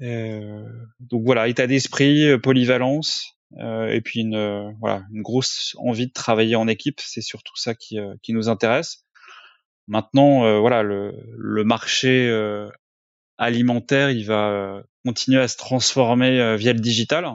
Euh, 0.00 0.64
donc 1.00 1.24
voilà, 1.24 1.48
état 1.48 1.66
d'esprit, 1.66 2.24
euh, 2.24 2.38
polyvalence, 2.38 3.36
euh, 3.58 3.88
et 3.88 4.00
puis 4.00 4.20
une 4.20 4.74
voilà 4.80 5.02
une 5.12 5.22
grosse 5.22 5.74
envie 5.78 6.06
de 6.06 6.12
travailler 6.12 6.56
en 6.56 6.68
équipe. 6.68 7.00
C'est 7.00 7.20
surtout 7.20 7.56
ça 7.56 7.74
qui 7.74 7.98
nous 8.28 8.48
intéresse. 8.48 9.04
Maintenant, 9.88 10.60
voilà, 10.60 10.82
le, 10.82 11.14
le 11.36 11.64
marché 11.64 12.30
alimentaire, 13.36 14.10
il 14.10 14.24
va 14.24 14.82
continuer 15.04 15.40
à 15.40 15.48
se 15.48 15.56
transformer 15.56 16.56
via 16.56 16.72
le 16.72 16.80
digital. 16.80 17.26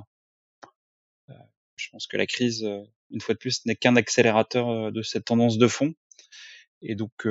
Je 1.76 1.90
pense 1.92 2.08
que 2.08 2.16
la 2.16 2.28
crise, 2.28 2.64
une 3.10 3.20
fois 3.20 3.34
de 3.34 3.40
plus, 3.40 3.66
n'est 3.66 3.76
qu'un 3.76 3.96
accélérateur 3.96 4.92
de 4.92 5.02
cette 5.02 5.26
tendance 5.26 5.58
de 5.58 5.68
fond. 5.68 5.94
Et 6.82 6.96
donc, 6.96 7.26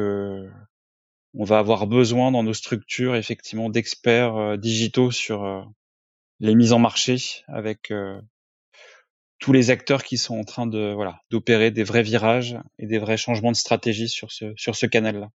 on 1.34 1.44
va 1.44 1.58
avoir 1.58 1.86
besoin 1.86 2.30
dans 2.30 2.42
nos 2.42 2.54
structures 2.54 3.16
effectivement 3.16 3.70
d'experts 3.70 4.36
euh, 4.36 4.56
digitaux 4.56 5.10
sur 5.10 5.44
euh, 5.44 5.62
les 6.40 6.54
mises 6.54 6.72
en 6.72 6.78
marché 6.78 7.16
avec 7.48 7.90
euh, 7.90 8.20
tous 9.42 9.52
les 9.52 9.70
acteurs 9.70 10.02
qui 10.02 10.16
sont 10.16 10.38
en 10.38 10.44
train 10.44 10.66
de 10.66 10.92
voilà 10.94 11.20
d'opérer 11.30 11.70
des 11.70 11.84
vrais 11.84 12.02
virages 12.02 12.56
et 12.78 12.86
des 12.86 12.98
vrais 12.98 13.16
changements 13.16 13.52
de 13.52 13.56
stratégie 13.56 14.08
sur 14.08 14.32
ce 14.32 14.52
sur 14.56 14.76
ce 14.76 14.86
canal-là. 14.86 15.28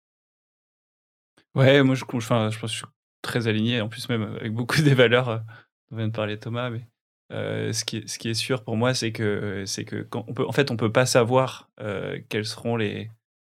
Ouais, 1.55 1.83
moi 1.83 1.95
je, 1.95 2.03
enfin, 2.13 2.49
je 2.49 2.59
pense 2.59 2.71
que 2.71 2.73
je 2.73 2.77
suis 2.77 2.93
très 3.21 3.47
aligné 3.47 3.81
en 3.81 3.89
plus 3.89 4.07
même 4.09 4.35
avec 4.39 4.53
beaucoup 4.53 4.81
des 4.81 4.93
valeurs 4.93 5.43
dont 5.91 5.97
vient 5.97 6.07
de 6.07 6.13
parler 6.13 6.39
Thomas, 6.39 6.69
mais 6.69 6.87
ce, 7.29 7.85
qui 7.85 8.07
ce 8.07 8.17
qui 8.17 8.29
est 8.29 8.33
sûr 8.33 8.63
pour 8.63 8.77
moi, 8.77 8.93
c'est 8.93 9.11
que, 9.11 9.63
c'est 9.65 9.85
que 9.85 10.01
quand 10.03 10.25
on 10.27 10.33
peut, 10.33 10.47
en 10.47 10.51
fait, 10.51 10.71
on 10.71 10.77
peut 10.77 10.91
pas 10.91 11.05
savoir 11.05 11.69
quels 12.29 12.45
seront 12.45 12.75
les, 12.75 13.09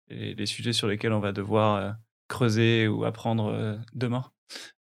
les, 0.10 0.46
sujets 0.46 0.74
sur 0.74 0.88
lesquels 0.88 1.14
on 1.14 1.20
va 1.20 1.32
devoir 1.32 1.98
creuser 2.28 2.88
ou 2.88 3.06
apprendre 3.06 3.48
euh, 3.48 3.78
demain. 3.94 4.32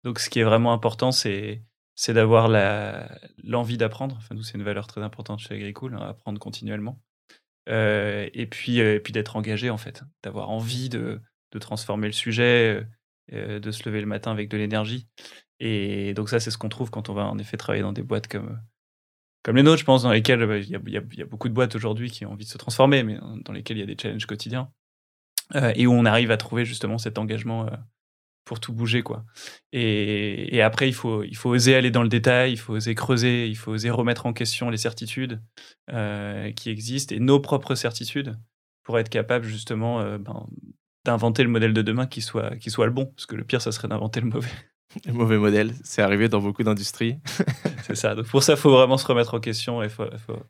Donc, 0.03 0.19
ce 0.19 0.29
qui 0.29 0.39
est 0.39 0.43
vraiment 0.43 0.73
important, 0.73 1.11
c'est 1.11 1.63
c'est 1.97 2.13
d'avoir 2.13 2.47
l'envie 3.43 3.77
d'apprendre. 3.77 4.15
Enfin, 4.17 4.35
nous, 4.35 4.43
c'est 4.43 4.57
une 4.57 4.63
valeur 4.63 4.87
très 4.87 5.01
importante 5.01 5.39
chez 5.39 5.55
Agricool, 5.55 5.95
hein, 5.95 6.07
apprendre 6.07 6.39
continuellement. 6.39 7.01
Euh, 7.67 8.29
et 8.33 8.45
puis, 8.45 8.79
euh, 8.79 8.99
puis 8.99 9.11
d'être 9.11 9.35
engagé, 9.35 9.69
en 9.69 9.77
fait, 9.77 10.03
d'avoir 10.23 10.49
envie 10.49 10.87
de, 10.87 11.19
de, 11.51 11.59
transformer 11.59 12.07
le 12.07 12.13
sujet, 12.13 12.87
de 13.31 13.71
se 13.71 13.89
lever 13.89 13.99
le 13.99 14.07
matin 14.07 14.31
avec 14.31 14.47
de 14.47 14.55
l'énergie. 14.55 15.09
Et 15.59 16.13
donc, 16.13 16.29
ça, 16.29 16.39
c'est 16.39 16.51
ce 16.51 16.57
qu'on 16.57 16.69
trouve 16.69 16.89
quand 16.89 17.09
on 17.09 17.13
va 17.13 17.25
en 17.25 17.37
effet 17.37 17.57
travailler 17.57 17.83
dans 17.83 17.91
des 17.91 18.03
boîtes 18.03 18.29
comme, 18.29 18.61
comme 19.43 19.57
les 19.57 19.63
nôtres, 19.63 19.79
je 19.79 19.85
pense, 19.85 20.03
dans 20.03 20.11
lesquelles 20.11 20.45
bah, 20.45 20.57
il 20.57 20.69
y, 20.69 20.77
y, 20.91 21.17
y, 21.17 21.21
a 21.21 21.25
beaucoup 21.25 21.49
de 21.49 21.53
boîtes 21.53 21.75
aujourd'hui 21.75 22.09
qui 22.09 22.25
ont 22.25 22.31
envie 22.31 22.45
de 22.45 22.49
se 22.49 22.57
transformer, 22.57 23.03
mais 23.03 23.17
dans 23.43 23.51
lesquelles 23.51 23.77
il 23.77 23.81
y 23.81 23.83
a 23.83 23.87
des 23.87 23.97
challenges 23.99 24.27
quotidiens. 24.27 24.71
Euh, 25.55 25.71
et 25.75 25.87
où 25.87 25.93
on 25.93 26.05
arrive 26.05 26.31
à 26.31 26.37
trouver 26.37 26.65
justement 26.65 26.97
cet 26.97 27.17
engagement 27.17 27.67
euh, 27.67 27.71
pour 28.47 28.61
tout 28.61 28.71
bouger 28.71 29.03
quoi. 29.03 29.25
Et, 29.73 30.55
et, 30.55 30.61
après 30.61 30.87
il 30.87 30.93
faut 30.93 31.21
il 31.23 31.35
faut 31.35 31.49
oser 31.49 31.75
aller 31.75 31.91
dans 31.91 32.01
le 32.01 32.07
détail, 32.07 32.53
il 32.53 32.57
faut 32.57 32.73
oser 32.73 32.95
creuser, 32.95 33.47
il 33.47 33.57
faut 33.57 33.71
oser 33.71 33.89
remettre 33.89 34.25
en 34.25 34.31
question 34.31 34.69
les 34.69 34.77
certitudes 34.77 35.41
euh, 35.91 36.51
qui 36.53 36.69
existent 36.69 37.13
et 37.13 37.19
nos 37.19 37.41
propres 37.41 37.75
certitudes 37.75 38.37
pour 38.83 38.97
être 38.99 39.09
capable 39.09 39.45
justement 39.45 39.99
euh, 39.99 40.17
ben, 40.17 40.47
d'inventer 41.03 41.43
le 41.43 41.49
modèle 41.49 41.73
de 41.73 41.81
demain 41.81 42.07
qui 42.07 42.21
soit 42.21 42.55
qui 42.55 42.71
soit 42.71 42.85
le 42.85 42.93
bon 42.93 43.07
parce 43.07 43.25
que 43.25 43.35
le 43.35 43.43
pire 43.43 43.61
ça 43.61 43.73
serait 43.73 43.89
d'inventer 43.89 44.21
le 44.21 44.27
mauvais. 44.27 44.49
Le 45.05 45.11
mauvais 45.11 45.37
modèle, 45.37 45.73
c'est 45.83 46.01
arrivé 46.01 46.29
dans 46.29 46.39
beaucoup 46.39 46.63
d'industries. 46.63 47.17
c'est 47.83 47.93
ça. 47.93 48.15
Donc 48.15 48.25
pour 48.27 48.41
ça, 48.41 48.53
il 48.53 48.57
faut 48.57 48.71
vraiment 48.71 48.97
se 48.97 49.05
remettre 49.05 49.33
en 49.33 49.41
question 49.41 49.83
et 49.83 49.89
faut, 49.89 50.07
faut, 50.25 50.41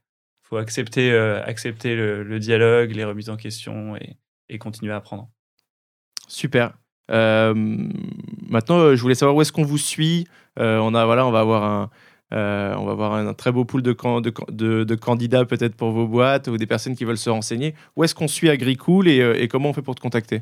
faut 0.43 0.57
accepter, 0.57 1.11
accepter 1.11 1.95
le, 1.95 2.23
le, 2.23 2.39
dialogue, 2.39 2.91
les 2.91 3.03
remises 3.03 3.31
en 3.31 3.35
question 3.35 3.97
et, 3.97 4.15
et 4.47 4.59
continuer 4.59 4.93
à 4.93 4.97
apprendre. 4.97 5.27
Super. 6.27 6.77
Euh, 7.11 7.53
maintenant, 8.49 8.79
euh, 8.79 8.95
je 8.95 9.01
voulais 9.01 9.15
savoir 9.15 9.35
où 9.35 9.41
est-ce 9.41 9.51
qu'on 9.51 9.63
vous 9.63 9.77
suit. 9.77 10.27
Euh, 10.59 10.77
on 10.79 10.93
a 10.93 11.05
voilà, 11.05 11.25
on 11.25 11.31
va 11.31 11.39
avoir 11.39 11.63
un, 11.63 11.89
on 12.31 12.85
va 12.85 12.91
avoir 12.91 13.13
un, 13.13 13.33
très 13.33 13.51
beau 13.51 13.65
pool 13.65 13.81
de, 13.81 13.95
de, 14.49 14.83
de, 14.83 14.95
candidats 14.95 15.45
peut-être 15.45 15.75
pour 15.75 15.91
vos 15.91 16.07
boîtes 16.07 16.47
ou 16.47 16.57
des 16.57 16.67
personnes 16.67 16.95
qui 16.95 17.05
veulent 17.05 17.17
se 17.17 17.29
renseigner. 17.29 17.75
Où 17.95 18.03
est-ce 18.03 18.15
qu'on 18.15 18.27
suit 18.27 18.49
Agricool 18.49 19.07
et, 19.07 19.19
et, 19.19 19.47
comment 19.47 19.69
on 19.69 19.73
fait 19.73 19.81
pour 19.81 19.95
te 19.95 20.01
contacter? 20.01 20.41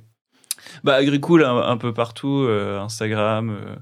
Bah, 0.83 0.95
Agricool 0.95 1.43
un, 1.43 1.77
peu 1.77 1.93
partout, 1.93 2.47
Instagram, 2.49 3.77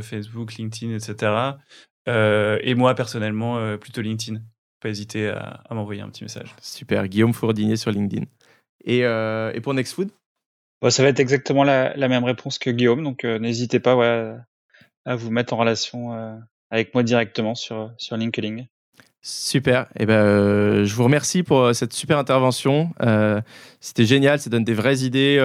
Facebook, 0.00 0.54
LinkedIn, 0.54 0.94
etc. 0.94 1.54
et 2.06 2.74
moi 2.74 2.94
personnellement, 2.94 3.76
plutôt 3.78 4.02
LinkedIn. 4.02 4.40
Pas 4.80 4.88
hésiter 4.88 5.28
à, 5.28 5.62
à 5.68 5.74
m'envoyer 5.74 6.00
un 6.00 6.08
petit 6.08 6.24
message. 6.24 6.54
Super, 6.62 7.08
Guillaume 7.08 7.34
Fourdinier 7.34 7.76
sur 7.76 7.90
LinkedIn. 7.90 8.26
Et, 8.84 9.00
et 9.00 9.60
pour 9.60 9.74
Next 9.74 9.98
Food 10.80 10.90
Ça 10.90 11.02
va 11.02 11.08
être 11.08 11.20
exactement 11.20 11.64
la, 11.64 11.94
la, 11.96 12.08
même 12.08 12.24
réponse 12.24 12.58
que 12.58 12.70
Guillaume, 12.70 13.02
donc 13.02 13.24
euh, 13.24 13.38
n'hésitez 13.38 13.80
pas 13.80 13.96
ouais, 13.96 14.34
à 15.04 15.16
vous 15.16 15.30
mettre 15.30 15.52
en 15.52 15.56
relation 15.56 16.14
euh, 16.14 16.34
avec 16.70 16.94
moi 16.94 17.02
directement 17.02 17.54
sur, 17.54 17.92
sur 17.98 18.16
LinkedIn. 18.16 18.64
Super. 19.22 19.82
Et 19.96 20.02
eh 20.04 20.06
ben, 20.06 20.84
je 20.84 20.94
vous 20.94 21.04
remercie 21.04 21.42
pour 21.42 21.74
cette 21.74 21.92
super 21.92 22.16
intervention. 22.16 22.94
C'était 23.78 24.06
génial. 24.06 24.40
Ça 24.40 24.48
donne 24.48 24.64
des 24.64 24.72
vraies 24.72 25.00
idées. 25.00 25.38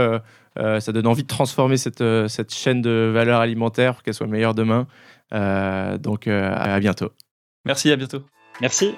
ça 0.55 0.91
donne 0.93 1.07
envie 1.07 1.23
de 1.23 1.27
transformer 1.27 1.75
cette, 1.75 2.01
cette 2.29 2.53
chaîne 2.53 2.81
de 2.81 3.11
valeur 3.13 3.41
alimentaire 3.41 3.95
pour 3.95 4.03
qu'elle 4.03 4.13
soit 4.13 4.27
meilleure 4.27 4.53
demain. 4.53 4.87
donc, 5.31 6.27
à 6.29 6.79
bientôt. 6.79 7.11
Merci. 7.65 7.91
À 7.91 7.97
bientôt. 7.97 8.23
Merci. 8.61 8.95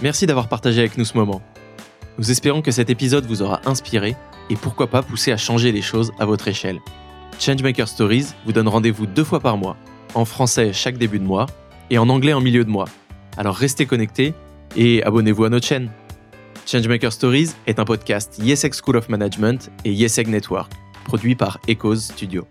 Merci 0.00 0.26
d'avoir 0.26 0.48
partagé 0.48 0.78
avec 0.78 0.96
nous 0.96 1.04
ce 1.04 1.16
moment. 1.16 1.42
Nous 2.20 2.30
espérons 2.30 2.60
que 2.60 2.70
cet 2.70 2.90
épisode 2.90 3.24
vous 3.24 3.40
aura 3.40 3.62
inspiré 3.64 4.14
et 4.50 4.54
pourquoi 4.54 4.88
pas 4.88 5.02
poussé 5.02 5.32
à 5.32 5.38
changer 5.38 5.72
les 5.72 5.80
choses 5.80 6.12
à 6.18 6.26
votre 6.26 6.48
échelle. 6.48 6.78
Changemaker 7.38 7.88
Stories 7.88 8.26
vous 8.44 8.52
donne 8.52 8.68
rendez-vous 8.68 9.06
deux 9.06 9.24
fois 9.24 9.40
par 9.40 9.56
mois, 9.56 9.78
en 10.12 10.26
français 10.26 10.74
chaque 10.74 10.98
début 10.98 11.18
de 11.18 11.24
mois 11.24 11.46
et 11.88 11.96
en 11.96 12.10
anglais 12.10 12.34
en 12.34 12.42
milieu 12.42 12.62
de 12.62 12.68
mois. 12.68 12.90
Alors 13.38 13.56
restez 13.56 13.86
connectés 13.86 14.34
et 14.76 15.02
abonnez-vous 15.02 15.44
à 15.44 15.48
notre 15.48 15.66
chaîne. 15.66 15.90
Changemaker 16.66 17.10
Stories 17.10 17.52
est 17.66 17.78
un 17.78 17.86
podcast 17.86 18.38
YesEg 18.38 18.74
School 18.74 18.98
of 18.98 19.08
Management 19.08 19.70
et 19.86 19.90
YesEg 19.90 20.28
Network, 20.28 20.70
produit 21.06 21.36
par 21.36 21.58
Echoes 21.68 22.00
Studio. 22.00 22.46